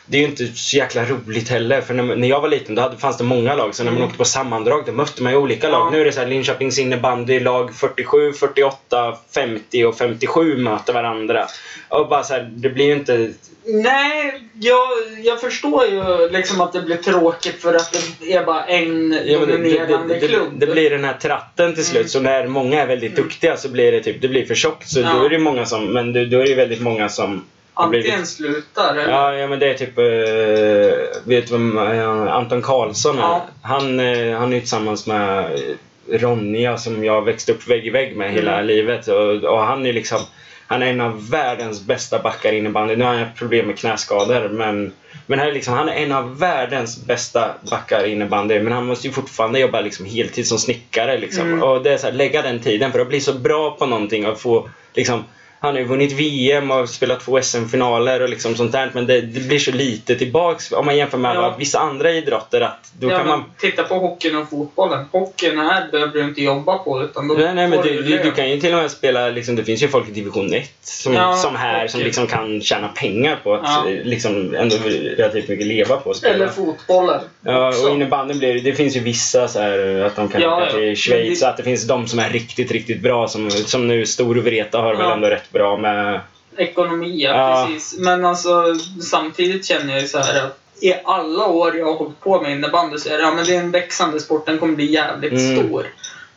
[0.09, 1.81] det är ju inte så jäkla roligt heller.
[1.81, 3.75] För när, när jag var liten då hade, fanns det många lag.
[3.75, 4.07] Så när man Mm.
[4.07, 5.71] åkte på sammandrag då mötte man ju olika Ja.
[5.71, 5.91] lag.
[5.91, 11.47] Nu är det så här Linköpings innebandy lag 47, 48, 50 och 57 möter varandra.
[11.89, 13.31] Och bara så här, det blir ju inte
[13.65, 14.87] Nej, jag,
[15.23, 19.39] jag förstår ju liksom att det blir tråkigt för att det är bara en Ja,
[19.39, 20.47] det, det, dominerande det, det, klubb.
[20.59, 21.99] det blir den här tratten till slut.
[21.99, 22.07] Mm.
[22.09, 23.23] Så när många är väldigt Mm.
[23.23, 24.89] duktiga så blir det typ, det blir för tjockt.
[24.89, 25.13] Så Ja.
[25.13, 27.45] då är det många som, men då, då är det väldigt många som
[27.83, 29.11] Antingen slutar eller...
[29.11, 29.97] Ja, ja men det är typ...
[29.97, 33.21] eh, vet du vem eh, Anton Karlsson är?
[33.21, 33.45] Ja.
[33.61, 38.15] Han, eh, han är tillsammans med eh, Ronja som jag växte upp vägg i vägg
[38.15, 38.67] med hela Mm.
[38.67, 39.07] livet.
[39.07, 40.19] Och, och han är liksom...
[40.67, 42.95] Han är en av världens bästa backar innebandy.
[42.95, 44.93] Nu har han problem med knäskador men,
[45.25, 48.59] men han, är liksom, han är en av världens bästa backar innebandy.
[48.59, 51.17] Men han måste ju fortfarande jobba liksom heltid som snickare.
[51.17, 51.47] Liksom.
[51.47, 51.63] Mm.
[51.63, 54.25] Och det är så här, lägga den tiden för att bli så bra på någonting
[54.27, 55.23] och få liksom,
[55.61, 58.91] han har ju vunnit VM och spelat två SM-finaler och liksom sånt där.
[58.93, 61.55] Men det, det blir så lite tillbaks om man jämför med Ja.
[61.59, 62.61] vissa andra idrotter.
[62.61, 63.43] Att då ja, kan man...
[63.59, 65.05] Titta på hockeyn och fotbollen.
[65.11, 68.31] Hockeyn här behöver du inte jobba på utan då Nej, nej, men du, du, du
[68.31, 71.13] kan ju till och med spela, liksom, det finns ju folk i division 1 som,
[71.13, 73.83] Ja, som här som och- liksom kan tjäna pengar på att Ja.
[74.03, 74.75] liksom ändå
[75.17, 76.33] relativt mycket leva på att spela.
[76.35, 77.21] Eller fotbollen.
[77.45, 80.61] Ja, och innebandyn blir det, det finns ju vissa så här att de kan Ja,
[80.63, 83.87] åka till Schweiz det- att det finns de som är riktigt, riktigt bra som, som
[83.87, 85.13] nu Stor Vreta har väl Ja.
[85.13, 86.19] ändå rätt bra med.
[86.57, 87.67] Ekonomi, ja, Ja.
[87.67, 87.99] precis.
[87.99, 92.19] Men alltså samtidigt känner jag ju så här att i alla år jag har hållit
[92.19, 94.75] på med innebandy så är det, ja, men det är en växande sport, den kommer
[94.75, 95.55] bli jävligt Mm.
[95.67, 95.87] stor.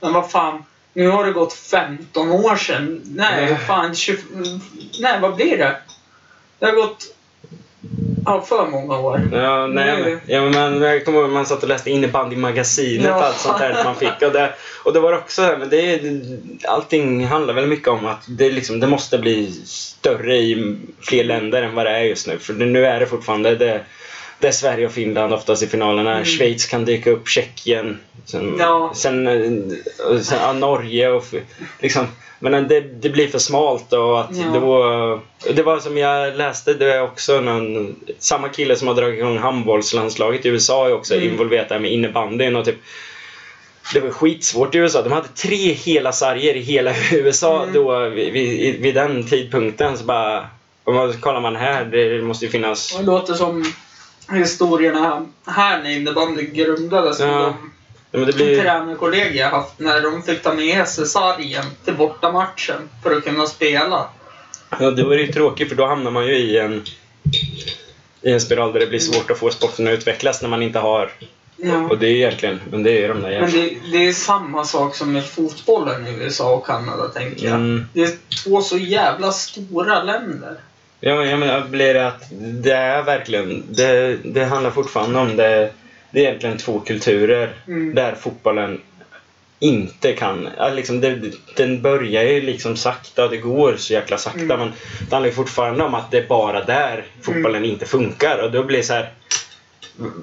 [0.00, 3.00] Men vad fan, nu har det gått 15 år sedan.
[3.04, 3.58] Nej, Mm.
[3.58, 4.18] fan 20,
[5.00, 5.76] Nej, vad blir det?
[6.58, 7.11] Det har gått
[8.46, 9.20] för många år.
[9.32, 13.16] Ja, nej, men, ja, men man, jag kommer ihåg man satt och läste innebandymagasinet Ja.
[13.16, 14.22] och allt sånt där man fick.
[14.22, 14.54] Och det,
[14.84, 16.00] och det var också så här, men det,
[16.68, 21.62] allting handlar väl mycket om att det, liksom, det måste bli större i fler länder
[21.62, 22.38] än vad det är just nu.
[22.38, 23.80] För nu är det fortfarande det,
[24.42, 26.12] det är Sverige och Finland oftast i finalerna.
[26.12, 26.24] Mm.
[26.24, 27.98] Schweiz kan dyka upp, Tjeckien.
[28.24, 28.92] Sen, Ja.
[28.94, 31.24] sen, eh, och sen ja, Norge och
[31.80, 32.06] liksom.
[32.38, 34.60] Men det, det blir för smalt och att Ja.
[34.60, 35.20] då...
[35.54, 39.38] Det var som jag läste, det är också någon, samma kille som har dragit igång
[39.38, 41.28] handbollslandslaget i USA är också Mm.
[41.28, 42.76] involverat där med innebandyn och typ
[43.94, 45.02] det var skitsvårt i USA.
[45.02, 47.74] De hade tre hela sarger i hela USA Mm.
[47.74, 49.98] då vid, vid, vid den tidpunkten.
[49.98, 50.46] Så bara,
[50.84, 52.96] om man kollar man här, det måste ju finnas...
[52.98, 53.64] Det låter som
[54.38, 57.20] historierna här när innebandy grundades.
[57.20, 57.54] Ja.
[58.10, 61.94] Men det De blir, tränarkollegor jag haft när de fick ta med sig sargen till
[61.94, 64.08] bortamatchen för att kunna spela.
[64.80, 66.84] ja, då är det ju tråkigt för då hamnar man ju i en,
[68.22, 70.78] i en spiral där det blir svårt att få sporten att utvecklas när man inte
[70.78, 71.12] har...
[71.56, 71.88] Ja.
[71.88, 74.96] Och det är egentligen, men det är de där Men det, det är samma sak
[74.96, 77.54] som med fotbollen i USA och Kanada, tänker jag.
[77.54, 77.86] Mm.
[77.92, 78.10] Det är
[78.44, 80.56] två så jävla stora länder.
[81.04, 85.36] Ja, men jag menar, blir det att det är verkligen, det, det handlar fortfarande om
[85.36, 85.70] det,
[86.10, 87.94] det är egentligen två kulturer Mm.
[87.94, 88.80] där fotbollen
[89.58, 91.20] inte kan, ja, liksom det,
[91.56, 94.58] den börjar ju liksom sakta, det går så jäkla sakta Mm.
[94.58, 94.72] men
[95.08, 98.76] det handlar fortfarande om att det är bara där fotbollen inte funkar och då blir
[98.78, 99.10] det så här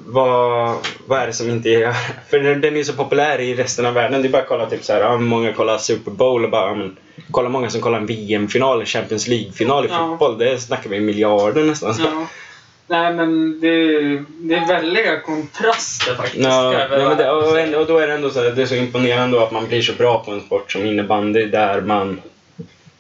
[0.06, 0.76] vad,
[1.06, 1.94] vad är det som inte är...
[2.30, 4.22] För den den är ju så populär i resten av världen.
[4.22, 6.98] Det är bara att kolla typ så här, många kollar Super Bowl och bara, men,
[7.32, 10.08] kolla många som kollar en VM-final, Champions League-final i Ja.
[10.08, 10.38] fotboll.
[10.38, 11.96] Det snackar vi miljarder nästan.
[12.00, 12.28] Ja.
[12.88, 13.68] Nej, men det,
[14.40, 16.44] det är väldiga kontraster faktiskt.
[16.44, 18.76] Ja, nej, men det, och, och då är det ändå så här, det är så
[18.76, 22.22] imponerande att man blir så bra på en sport som innebandy där man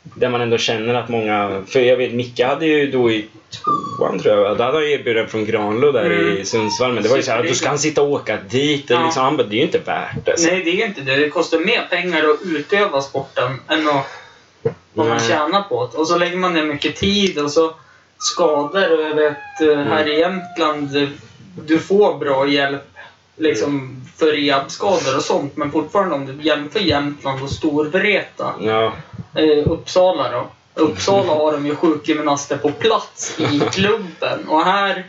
[0.03, 1.63] där man ändå känner att många...
[1.67, 5.27] För jag vet, Micke hade ju då i tvåan tror jag, då hade han erbjuden
[5.27, 6.37] från Granlo där Mm.
[6.37, 6.93] i Sundsvall.
[6.93, 8.85] Men det var ju så här, då ska han sitta och åka dit.
[8.89, 9.03] Ja.
[9.05, 10.39] Liksom, han bara, det är ju inte värt det.
[10.39, 10.51] Så.
[10.51, 11.15] Nej, det är inte det.
[11.15, 14.05] Det kostar mer pengar att utöva sporten än att,
[14.93, 15.97] vad man tjänar på det.
[15.97, 17.73] Och så lägger man ner mycket tid och så
[18.17, 18.99] skador.
[18.99, 21.09] Och jag vet, eh, här i Jämtland,
[21.65, 22.81] du får bra hjälp
[23.39, 25.57] liksom för rehabskador och sånt.
[25.57, 28.93] Men fortfarande om du jämför Jämtland och Storvreta, Ja.
[29.35, 30.47] eh, Uppsala då.
[30.73, 34.47] Uppsala har de ju sjukgymnaster på plats i klubben.
[34.47, 35.03] Och här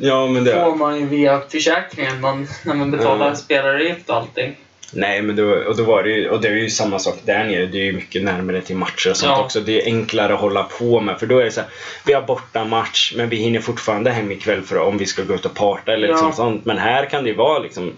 [0.00, 0.26] ja,
[0.64, 3.34] får man ju via försäkringen man, när man betalar Ja.
[3.34, 4.56] spelaravgift och allting.
[4.96, 7.44] Nej, men då, och, då var det ju, och det är ju samma sak där
[7.44, 7.66] nere.
[7.66, 9.44] Det är ju mycket närmare till matcher och sånt Ja.
[9.44, 9.60] också.
[9.60, 11.18] Det är enklare att hålla på med.
[11.20, 11.70] För då är det så här,
[12.06, 15.34] vi har borta match men vi hinner fortfarande hem ikväll för om vi ska gå
[15.34, 16.12] ut och parta eller Ja.
[16.14, 16.64] liksom sånt.
[16.64, 17.92] Men här kan det ju vara liksom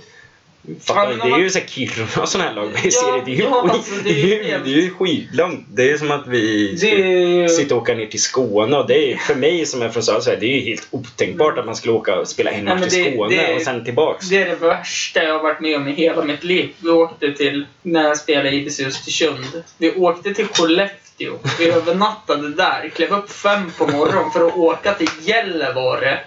[0.85, 2.67] Fattar Ja, det är ju så här Kiruna och sådana här lag.
[2.67, 3.23] Vi Ja, ser det.
[3.25, 5.65] Det är ju, ja, skit, alltså, det är ju, helt- det är ju skitlångt.
[5.69, 7.49] Det är som att vi ju...
[7.49, 8.77] sitta och åka ner till Skåne.
[8.77, 11.59] Och det är, för mig som är från södra Sverige, det är ju helt otänkbart
[11.59, 14.29] att man skulle åka och spela en match till det- Skåne det- och sen tillbaks.
[14.29, 16.71] Det är det värsta jag har varit med om i hela mitt liv.
[16.79, 19.63] Vi åkte till, när jag spelade i IBC Östersund.
[19.79, 21.39] Vi åkte till Skellefteå.
[21.59, 22.91] Vi övernattade där.
[22.95, 26.19] Klev upp fem på morgonen för att åka till Gällivare.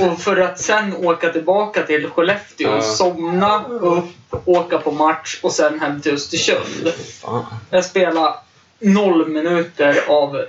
[0.00, 2.82] Och för att sen åka tillbaka till Skellefteå, Ja.
[2.82, 4.04] somna upp,
[4.44, 6.92] åka på match och sen hem till Östersund.
[7.22, 7.44] Fan.
[7.70, 8.34] Jag spelade
[8.78, 10.44] noll minuter av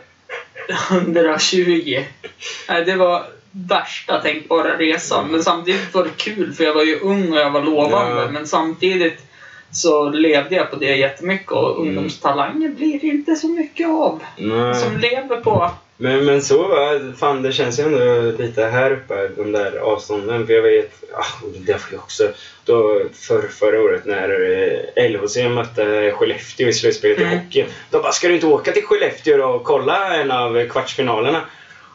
[0.92, 2.04] 120.
[2.70, 5.28] Nej, det var värsta tänkbara resan.
[5.28, 8.22] Men samtidigt var det kul för jag var ju ung och jag var lovande.
[8.22, 8.32] Ja.
[8.32, 9.20] Men samtidigt
[9.72, 14.24] så levde jag på det jättemycket och ungdomstalanger blir det inte så mycket av.
[14.38, 14.76] Nej.
[14.76, 15.72] Som lever på...
[15.98, 16.68] Men, men så
[17.20, 20.48] fan det känns ju ändå lite här uppe, de där avstånden.
[20.48, 21.26] För jag vet, ah,
[21.66, 22.24] det var ju också
[22.66, 24.30] då för, förra året när
[24.96, 27.38] eh, LHC mötte Skellefteå i slutspelet i Mm.
[27.40, 27.66] hockey.
[27.90, 31.42] De bara, ska du inte åka till Skellefteå då och kolla en av kvartsfinalerna?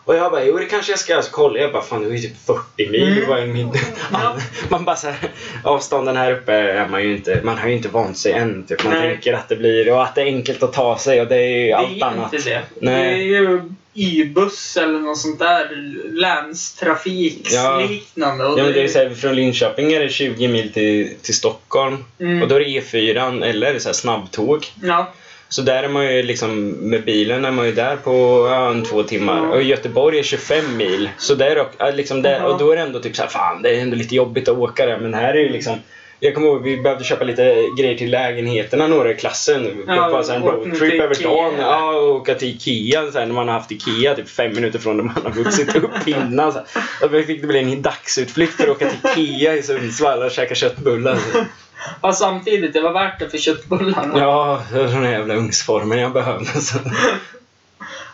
[0.05, 1.22] Och jag bara, jo det kanske jag ska.
[1.22, 3.03] Så kollade jag bara, fan det var ju typ 40 mil.
[3.09, 3.20] Mm.
[3.20, 3.72] Det var min...
[4.12, 4.36] Ja.
[4.68, 5.16] Man bara så här,
[5.64, 8.66] avstånden här uppe är man ju inte, man har ju inte vant sig än.
[8.66, 8.84] Typ.
[8.84, 9.03] Man Nej.
[9.11, 11.59] tänker att det blir, och att det är enkelt att ta sig och det är
[11.59, 12.32] ju Det allt är annat.
[12.32, 12.62] inte det.
[12.80, 13.14] Nej.
[13.14, 13.61] Det är ju
[13.99, 15.68] i-buss eller något sånt där
[16.12, 18.44] länstrafiksliknande.
[18.44, 22.05] Ja, men det är så här, från Linköping är det 20 mil till, till Stockholm.
[22.20, 22.42] Mm.
[22.42, 24.66] Och då är det E4 eller så här snabbtåg.
[24.82, 25.12] Ja.
[25.49, 28.84] Så där är man ju liksom, med bilen är man ju där på ja, en
[28.84, 29.46] två timmar.
[29.46, 29.51] Ja.
[29.51, 31.11] Och Göteborg är 25 mil.
[31.18, 32.46] Så där, och, ja, liksom där, Ja.
[32.46, 34.59] och då är det ändå typ så här, fan det är ändå lite jobbigt att
[34.59, 34.99] åka där.
[34.99, 35.78] Men här är ju liksom
[36.20, 39.84] jag kommer ihåg vi behövde köpa lite grejer till lägenheterna några i klassen.
[39.86, 41.62] Ja, bara så en roadtrip över eller?
[41.62, 44.78] Ja, och åka till Ikea så här, när man har haft Ikea typ fem minuter
[44.78, 46.52] från där man har vuxit upp innan.
[46.52, 47.08] Så här.
[47.08, 50.54] Då fick det bli en dagsutflykt för att åka till Ikea i Sundsvall och käka
[50.54, 51.18] köttbullar.
[52.02, 54.18] ja, samtidigt, det var värt det för köttbullarna.
[54.18, 56.60] Ja, det var den jävla ugnsformen jag behövde.
[56.60, 56.78] Så.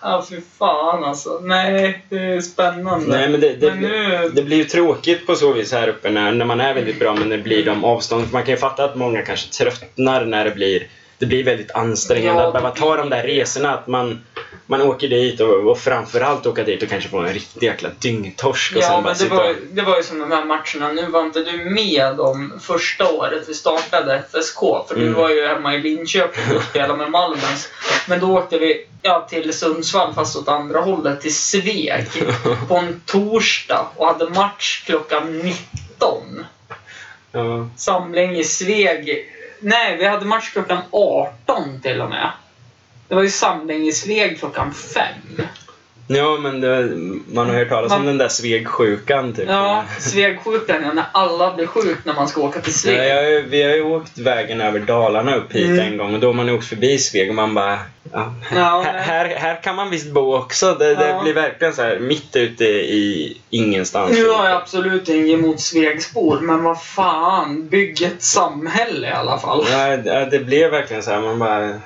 [0.04, 1.40] Ja, fy fan alltså.
[1.42, 3.06] Nej, det är spännande.
[3.06, 4.30] Nej, men det, det, Men nu...
[4.34, 7.14] det blir ju tråkigt på så vis här uppe när, när man är väldigt bra
[7.14, 8.26] men det blir de avstånd.
[8.26, 10.86] För man kan ju fatta att många kanske tröttnar när det blir
[11.18, 13.74] det blir väldigt ansträngande Ja, att behöva ta de där resorna.
[13.74, 14.24] Att man,
[14.66, 18.76] man åker dit och, och framförallt åka dit och kanske få en riktig jäkla dyngtorsk
[18.76, 19.56] och Ja, men det var, och...
[19.72, 20.92] det var ju som de här matcherna.
[20.92, 24.58] Nu var inte du med om första året vi startade FSK.
[24.88, 25.14] För du Mm.
[25.14, 27.68] var ju hemma i Linköping och spelade med Malmens.
[28.08, 32.06] Men då åkte vi ja, till Sundsvall, fast åt andra hållet, till Sveg.
[32.68, 36.46] på en torsdag och hade match klockan 19.
[37.32, 37.68] Ja.
[37.76, 39.30] Samling i Sveg.
[39.60, 42.30] Nej, vi hade match klockan 18 till och med.
[43.14, 45.04] Det var ju samling i Sveg klockan 5.
[46.06, 46.88] ja, men det,
[47.34, 49.48] man har hört talas om Man- den där Svegsjukan typ.
[49.48, 52.98] Ja, Svegsjukan, ja, när alla blir sjuk när man ska åka till Sveg.
[52.98, 55.80] Ja, jag, vi har ju åkt vägen över Dalarna upp hit Mm.
[55.80, 57.78] en gång och då har man åkt förbi Sveg och man bara...
[58.12, 60.74] Ja, Ja, här, här, kan man visst bo också.
[60.78, 61.22] Det, det Ja.
[61.22, 64.12] blir verkligen så här mitt ute i ingenstans.
[64.18, 69.38] Nu har jag absolut inget emot Svegsbor, men vad fan, bygg ett samhälle i alla
[69.38, 69.66] fall.
[69.70, 71.20] Ja, det, det blev verkligen så här.
[71.20, 71.80] Man bara...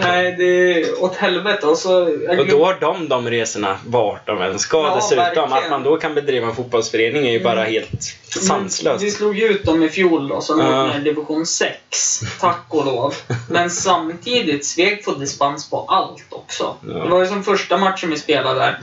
[0.00, 1.66] Nej, det är åt helvete.
[1.66, 2.02] Och, så,
[2.38, 5.24] Och då har de de resorna vart de än ska Ja, dessutom.
[5.24, 5.52] verkligen.
[5.52, 7.72] Att man då kan bedriva en fotbollsförening är ju bara Mm.
[7.72, 9.04] helt sanslöst.
[9.04, 12.20] Vi slog ju ut dem i fjol då, som ner i division 6.
[12.40, 13.14] Tack och lov.
[13.50, 16.76] Men samtidigt, Sveg får dispens på allt också.
[16.88, 16.94] Ja.
[16.94, 18.80] Det var ju som första matchen vi spelade där.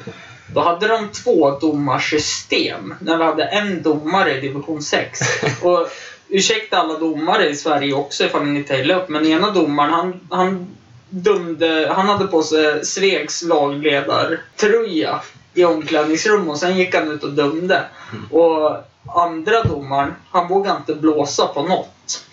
[0.54, 2.94] Då hade de två domarsystem.
[3.00, 5.20] När vi hade en domare i division 6.
[5.62, 5.88] Och
[6.30, 10.20] ursäkta alla domare i Sverige också ifall ni inte gillar upp, men ena domaren han,
[10.30, 10.68] han
[11.12, 15.22] dömde, han hade på sig Svegs lagledartröja
[15.54, 17.84] i omklädningsrum och sen gick han ut och dömde.
[18.32, 18.78] Och
[19.16, 22.26] andra domaren, han vågade inte blåsa på något.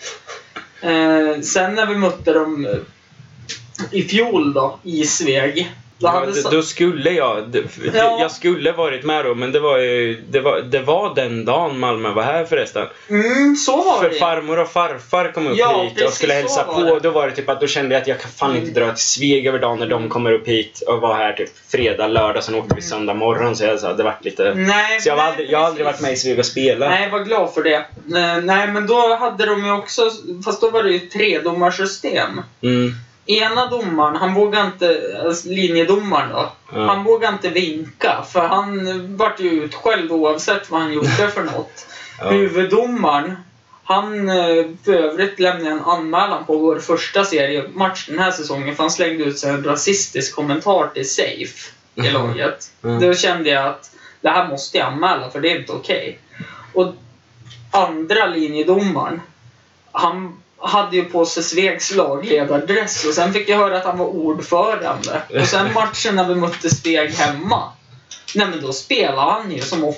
[0.81, 2.79] Eh, sen när vi mötte dem eh,
[3.91, 5.75] i fjol då, i Sveg.
[6.01, 7.55] Ja, sa- då skulle jag,
[7.93, 8.17] Ja.
[8.21, 11.79] jag skulle varit med då men det var ju, det var, det var den dagen
[11.79, 12.87] Malmö var här förresten.
[13.09, 14.15] Mm, så var För det.
[14.15, 16.81] farmor och farfar kom upp Ja, hit och skulle så hälsa var på.
[16.93, 16.99] det.
[16.99, 19.03] Då var det typ att då kände jag att jag kan fan inte dra till
[19.03, 22.55] Sveg över dagen när de kommer upp hit och vara här typ fredag, lördag, sen
[22.55, 23.55] åkte vi söndag morgon.
[23.55, 24.53] Så jag sa, det vart lite...
[24.55, 26.89] Nej, Så jag, har nej, aldrig, jag har aldrig varit med i Sveg och spelat.
[26.89, 27.75] Nej, var glad för det.
[27.75, 30.01] Eh, Nej, men då hade de ju också,
[30.45, 32.41] fast då var det ju ett tredomarsystem.
[32.63, 32.91] Mm.
[33.29, 36.87] Ena domaren, han vågade inte, alltså linjedomaren då, Ja.
[36.87, 41.87] han vågade inte vinka för han vart ju utskälld oavsett vad han gjorde för något.
[42.19, 42.29] Ja.
[42.29, 43.35] Huvuddomaren,
[43.83, 48.83] han eh, för övrigt lämnade en anmälan på vår första seriematch den här säsongen för
[48.83, 52.71] han slängde ut sig en rasistisk kommentar till Safe i laget.
[52.83, 52.99] Mm.
[53.01, 56.19] Då kände jag att det här måste jag anmäla för det är inte okej.
[56.73, 56.93] Och
[57.71, 59.21] andra linjedomaren,
[59.91, 64.05] han hade ju på sig Svegs lagledardress och sen fick jag höra att han var
[64.05, 65.21] ordförande.
[65.41, 67.71] Och sen matchen när vi mötte Sveg hemma.
[68.35, 69.93] Nej men då spelar han ju som,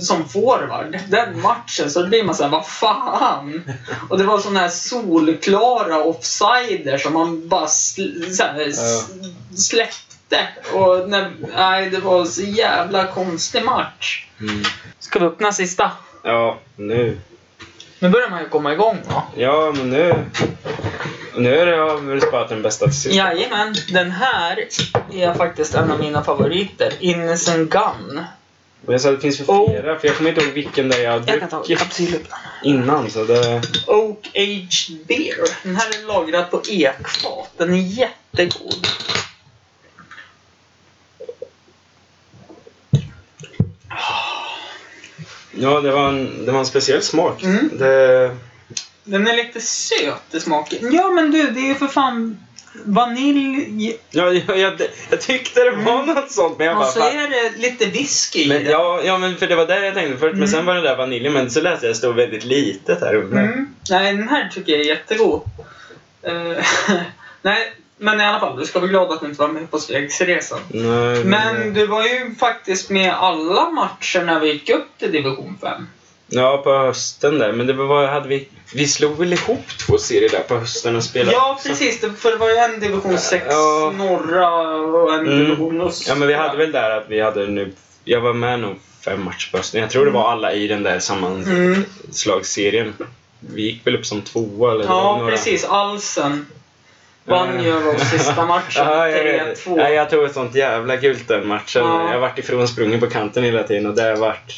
[0.00, 0.98] som forward.
[1.08, 3.62] Den matchen så blir man såhär, vad fan?
[4.10, 9.08] Och det var sådana här solklara offsider som man bara sl- så här, s-
[9.56, 10.48] släppte.
[10.72, 14.26] Och när, nej, det var så jävla konstig match.
[14.40, 14.62] Mm.
[14.98, 15.90] Ska vi öppna sista?
[16.22, 17.18] Ja, nu.
[18.06, 19.22] Nu börjar man ju komma igång va?
[19.36, 20.14] Ja, men nu...
[21.36, 23.14] Nu är det jag väl sparat den bästa till sist.
[23.14, 24.68] Jajamän, den här
[25.12, 26.92] är faktiskt en av mina favoriter.
[27.00, 28.20] Innocent Gun.
[28.86, 29.70] Och jag sa det finns för Oh.
[29.70, 32.20] flera, för jag kommer inte ihåg vilken där jag har Jag kan ta druckit kapsylen.
[32.62, 33.10] innan.
[33.10, 33.62] Så det...
[33.86, 35.36] Oak Aged Beer.
[35.62, 37.50] Den här är lagrad på ekfat.
[37.56, 38.86] Den är jättegod.
[45.58, 47.42] Ja, det var en, det var en speciell smak.
[47.42, 47.70] Mm.
[47.78, 48.36] Det...
[49.04, 50.78] Den är lite söt i smaken.
[50.94, 52.38] Ja men du, det är ju för fan
[52.84, 54.72] vanilj Ja, jag, jag,
[55.10, 56.92] jag tyckte det var något sånt, men jag och bara...
[56.92, 57.16] så fan.
[57.16, 58.70] är det lite whisky i Men, det.
[58.70, 60.32] ja, ja, men för det var där jag tänkte först.
[60.32, 60.48] Men Mm.
[60.48, 63.14] sen var det där vaniljen, men så läste jag att det stod väldigt litet här
[63.14, 63.38] uppe.
[63.38, 63.74] Mm.
[63.90, 65.42] Nej, den här tycker jag är jättegod.
[66.22, 66.64] Eh,
[67.42, 69.78] Nej, men i alla fall, du ska vara glad att du inte var med på
[69.78, 70.58] Svegsresan.
[70.68, 75.58] Nej, Men du var ju faktiskt med alla matcher när vi gick upp till division
[75.60, 75.86] 5.
[76.28, 77.52] Ja, på hösten där.
[77.52, 81.04] Men det var, hade vi, vi slog väl ihop två serier där på hösten och
[81.04, 81.32] spelade.
[81.36, 82.00] Ja, precis.
[82.00, 83.92] det- För det var ju en division 6 Ja.
[83.98, 85.38] norra och en Mm.
[85.38, 86.12] division östra.
[86.12, 87.72] Ja, men vi hade väl där att vi hade nu...
[88.04, 89.80] Jag var med nog fem matcher på hösten.
[89.80, 92.94] Jag tror det var alla i den där sammanslagsserien.
[93.40, 95.30] Vi gick väl upp som tvåa eller Ja, några.
[95.30, 95.64] precis.
[95.64, 96.46] Alsen
[97.26, 97.46] Ja.
[97.94, 98.84] oss sista matchen.
[98.86, 99.66] Ja, jag, vet.
[99.66, 99.78] 3-2.
[99.80, 101.82] ja, jag tog ett sånt jävla gult den matchen.
[101.84, 102.02] Ja.
[102.04, 104.54] Jag har varit ifrån sprungen på kanten hela tiden och det har varit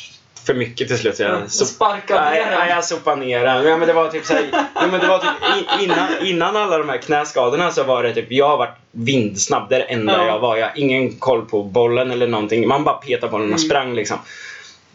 [0.47, 1.19] för mycket till slut.
[1.19, 2.69] Jag sparkade ner nej, den.
[2.69, 3.67] jag sopade ner den.
[3.67, 4.43] Ja, men det var typ så här,
[4.75, 8.27] ja, men det var typ innan, innan alla de här knäskadorna så var det typ,
[8.33, 9.69] jag har varit vindsnabb.
[9.69, 10.27] Det är det enda Ja.
[10.27, 10.57] jag var.
[10.57, 12.69] Jag har ingen koll på bollen eller någonting.
[12.69, 13.69] Man bara petade bollen och Mm.
[13.69, 14.19] sprang liksom.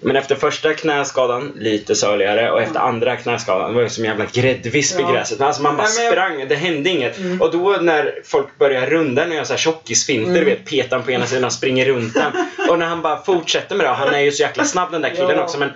[0.04, 2.51] Men efter första knäskadan, lite söligare.
[2.51, 5.12] Och efter andra knäskadan, det var ju som jävla gräddvisp i Ja.
[5.12, 5.41] gräset.
[5.41, 7.18] Alltså man bara Nej, jag- sprang, det hände inget.
[7.18, 7.41] Mm.
[7.41, 10.45] Och då när folk börjar runda, när jag så här tjockisfinter, Mm.
[10.45, 12.32] vet, petar på ena sidan och springer runt den.
[12.70, 15.10] Och när han bara fortsätter med det, han är ju så jäkla snabb den där
[15.10, 15.43] killen Ja.
[15.43, 15.58] också.
[15.60, 15.72] Men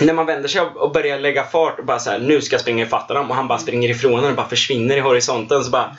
[0.00, 2.60] när man vänder sig och börjar lägga fart och bara så här, nu ska jag
[2.60, 5.96] springa ifatt honom och han bara springer ifrån och bara försvinner i horisonten så bara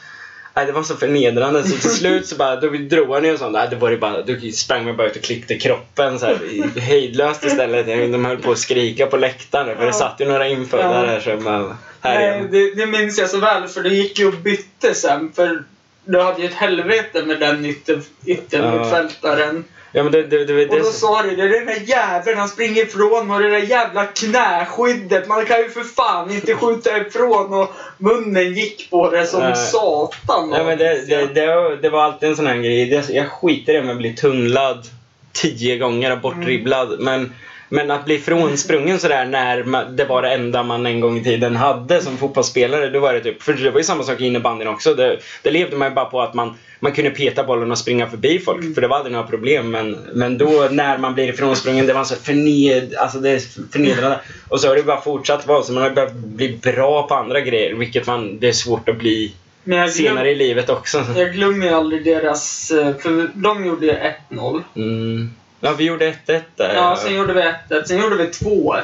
[0.54, 3.38] Nej, det var så förnedrande så till slut så bara, då drog han ju en
[3.38, 6.26] sån, nej, det var det bara, då sprang man bara ut och klippte kroppen så
[6.26, 7.86] här, hejdlöst istället.
[7.86, 11.44] De höll på att skrika på läktaren för det satt ju några infödda där som
[11.44, 12.48] bara, här Nej, igen.
[12.52, 15.32] det, det minns jag så väl, för det gick ju och bytte sen.
[15.36, 15.64] För
[16.06, 19.56] du hade ju ett helvete med den ytter, yttermittfältaren.
[19.68, 22.84] Ja men det, det, det, Och då sa du det, den där jäveln han springer
[22.84, 25.28] ifrån och det där jävla knäskyddet.
[25.28, 29.56] Man kan ju för fan inte skjuta ifrån och munnen gick på det som Nej.
[29.56, 30.50] satan.
[30.50, 33.04] Nej, men det, det, var- alltid en sån här grej.
[33.10, 34.86] Jag skiter i om jag blir tunnlad
[35.34, 37.00] tio gånger och bortdribblad.
[37.00, 37.34] Men,
[37.70, 41.56] men att bli frånsprungen sådär när det var det enda man en gång i tiden
[41.56, 42.90] hade som fotbollsspelare.
[42.90, 44.94] Då var det typ, för det var ju samma sak i innebandyn också.
[44.94, 48.10] Det, det levde man ju bara på att man, man kunde peta bollen och springa
[48.10, 48.74] förbi folk.
[48.76, 49.72] För det var aldrig några problem.
[49.72, 53.40] Men, men då när man blir ifrånsprungen, det var så förned, alltså det är
[53.72, 54.20] förnedrande.
[54.50, 55.74] Och så har det bara fortsatt vara så.
[55.74, 57.74] Man har behövt bli bra på andra grejer.
[57.74, 61.06] Vilket man, det är svårt att bli glöm, senare i livet också.
[61.18, 62.72] jag glömmer aldrig deras...
[62.72, 63.94] eh, För de gjorde ju
[64.30, 64.64] 1-0.
[64.76, 65.30] Mm.
[65.60, 66.74] Ja, vi gjorde 1-1 där.
[66.76, 67.42] Ja, sen gjorde vi
[67.76, 67.84] 1-1.
[67.84, 68.82] Sen gjorde vi 2-1.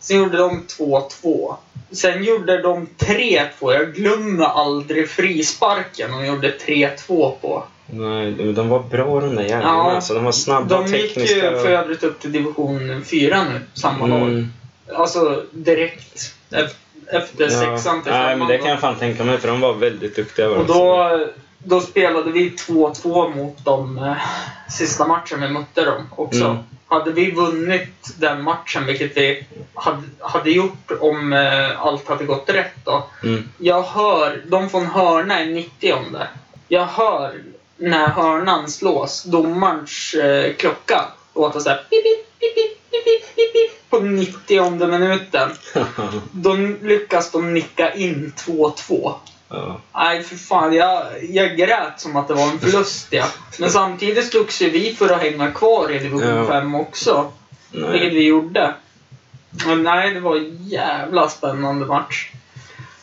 [0.00, 1.54] Sen gjorde de 2-2.
[1.92, 3.48] Sen gjorde de 3-2.
[3.60, 7.62] Jag glömmer aldrig frisparken de gjorde 3-2 på.
[7.86, 9.74] Nej, de, de var bra de där jävlarna.
[9.76, 9.92] Ja.
[9.92, 11.36] Alltså, de var snabba De gick tekniska.
[11.36, 14.22] ju för övrigt upp till division 4 nu, samma lag.
[14.22, 14.52] Mm.
[14.94, 16.74] Alltså direkt ef-
[17.12, 20.16] efter sexan till Nej, men det kan jag fan tänka mig för de var väldigt
[20.16, 20.50] duktiga.
[20.50, 20.78] Och de.
[20.78, 21.26] då,
[21.58, 24.14] då spelade vi 2-2 mot dem eh,
[24.72, 26.44] sista matchen vi mötte dem också.
[26.44, 26.56] Mm
[26.88, 32.50] hade vi vunnit den matchen, vilket vi hade, hade gjort om eh, allt hade gått
[32.50, 33.06] rätt då.
[33.22, 33.48] Mm.
[33.58, 36.28] Jag hör, de från hörna är 90 om det.
[36.68, 37.42] Jag hör
[37.76, 42.04] när hörnan slås, domarens eh, klocka låter såhär pip,
[42.40, 45.50] pip, pip, på 90 minuten.
[46.32, 49.14] Då lyckas de nicka in 2-2
[49.48, 49.80] ja.
[49.94, 50.74] Nej, för fan.
[50.74, 53.24] Jag, jag grät som att det var en förlust, ja.
[53.58, 56.46] Men samtidigt slogs ju vi för att hänga kvar i division Ja.
[56.46, 57.32] 5 också.
[57.72, 58.10] Vilket Nej.
[58.10, 58.74] vi gjorde.
[59.66, 62.30] Men nej, det var en jävla spännande match.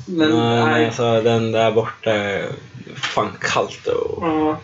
[0.06, 0.86] Men nej, nej.
[0.86, 2.50] alltså den där borta är
[2.96, 4.24] fan kallt och...
[4.28, 4.58] Ja.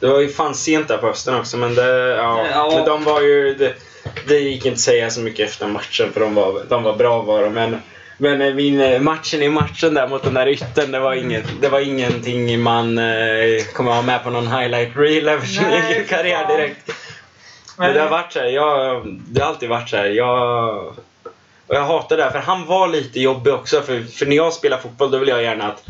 [0.00, 2.08] Det var ju fan sent där på hösten också men det...
[2.08, 2.46] Ja.
[2.50, 2.72] Ja.
[2.76, 3.54] Men de var ju...
[3.54, 3.74] Det,
[4.28, 7.22] det gick inte att säga så mycket efter matchen för de var, de var bra
[7.22, 7.52] var de.
[7.52, 7.82] Men,
[8.20, 11.44] men eh, min, eh, matchen i matchen där mot den där yttern, det var, inget,
[11.60, 16.04] det var ingenting man eh, kommer ha med på någon highlight reel över sin egen
[16.04, 16.90] karriär direkt.
[17.78, 20.86] Men det har varit så här, jag, det har alltid varit så här, jag...
[21.66, 23.82] Och jag hatar det här, för han var lite jobbig också.
[23.82, 25.84] För, för när jag spelar fotboll då vill jag gärna att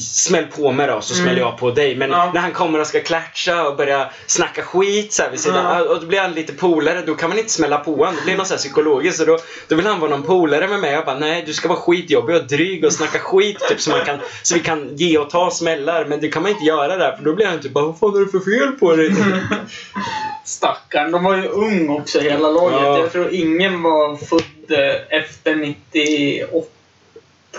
[0.00, 1.96] Smäll på mig då så smäller jag på dig.
[1.96, 2.18] Men Mm.
[2.26, 2.30] Ja.
[2.34, 5.84] när han kommer och ska klatcha och börja snacka skit så här vid sidan, Ja.
[5.94, 8.14] och då blir han lite polare, då kan man inte smälla på honom.
[8.16, 9.18] Det blir något så här psykologiskt.
[9.18, 9.38] Så då,
[9.68, 10.92] då vill han vara någon polare med mig.
[10.92, 14.04] Jag bara, nej du ska vara skitjobbig och dryg och snacka skit typ så, man
[14.04, 16.04] kan, så vi kan ge och ta smällar.
[16.04, 18.16] Men det kan man inte göra där för då blir han typ bara, vad fan
[18.16, 19.10] är det för fel på dig?
[20.44, 22.80] Stackarn, de var ju ung också hela laget.
[22.82, 22.98] Ja.
[22.98, 26.66] Jag tror ingen var född eh, efter 98.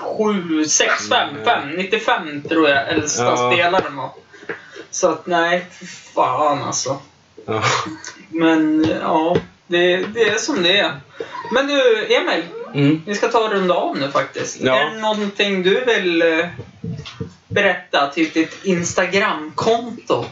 [0.02, 3.52] 7, 6, 5, 5, 95 tror jag äldsta Ja.
[3.52, 4.12] spelaren var.
[4.92, 5.66] Så att nej,
[6.16, 7.00] fan alltså.
[7.46, 7.64] Ja.
[8.30, 9.38] Men ja,
[9.68, 11.00] det, det är som det är.
[11.52, 12.44] Men du, Emil.
[12.74, 13.02] Mm.
[13.06, 14.58] Vi ska ta och runda av nu faktiskt.
[14.62, 14.76] Ja.
[14.76, 16.46] Är det någonting du vill eh,
[17.48, 18.12] berätta?
[18.16, 20.26] Typ ditt Instagramkonto?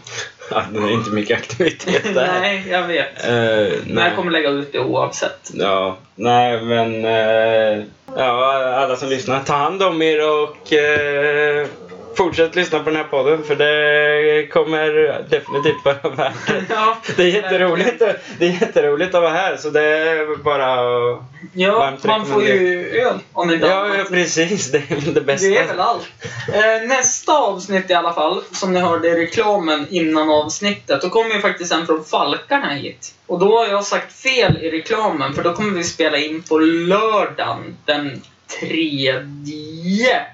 [0.52, 2.40] Ja, det är inte mycket aktivitet där.
[2.42, 3.24] nej, jag vet.
[3.28, 5.50] Eh, Men jag kommer lägga ut det oavsett.
[5.54, 7.06] Ja, nej men...
[7.06, 7.84] eh,
[8.18, 11.68] ja, alla som lyssnar, ta hand om er och eh,
[12.20, 14.90] fortsätt lyssna på den här podden för det kommer
[15.30, 16.64] definitivt vara värt det.
[16.70, 18.00] Ja, Det är jätteroligt,
[18.40, 20.76] det är jätteroligt att vara här så det är bara
[21.54, 24.10] Ja, man får ju öl om inte Ja, ja annat.
[24.10, 24.72] precis.
[24.72, 25.48] Det är väl det bästa.
[25.48, 26.08] Det är väl allt.
[26.54, 31.36] Eh, nästa avsnitt i alla fall, som ni hörde i reklamen innan avsnittet, då kommer
[31.36, 33.14] ju faktiskt en från Falkarna hit.
[33.28, 36.60] Och då har jag sagt fel i reklamen, för då kommer vi spela in på
[36.60, 38.22] lördagen den
[38.60, 40.26] tredje.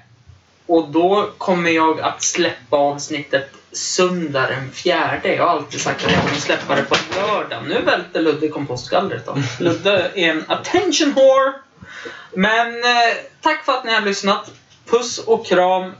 [0.66, 5.34] Och då kommer jag att släppa avsnittet söndag den fjärde.
[5.34, 7.62] Jag har alltid sagt att jag kommer släppa det på lördag.
[7.68, 9.36] Nu välter Ludde kompostgallret då.
[9.58, 11.52] Ludde är en attention whore.
[12.32, 14.50] Men eh, tack för att ni har lyssnat.
[14.90, 15.92] Puss och kram.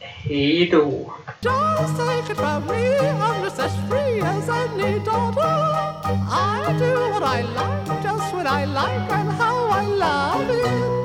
[0.00, 1.14] Hej då.
[1.40, 5.74] Just take it from me, I'm just as free as any daughter.
[6.04, 11.03] I do what I like, just when I like, and how I love it.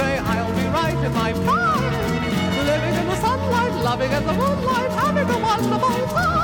[0.00, 2.66] I'll be right in my prime.
[2.66, 6.42] Living in the sunlight, loving in the moonlight, having a wonderful time.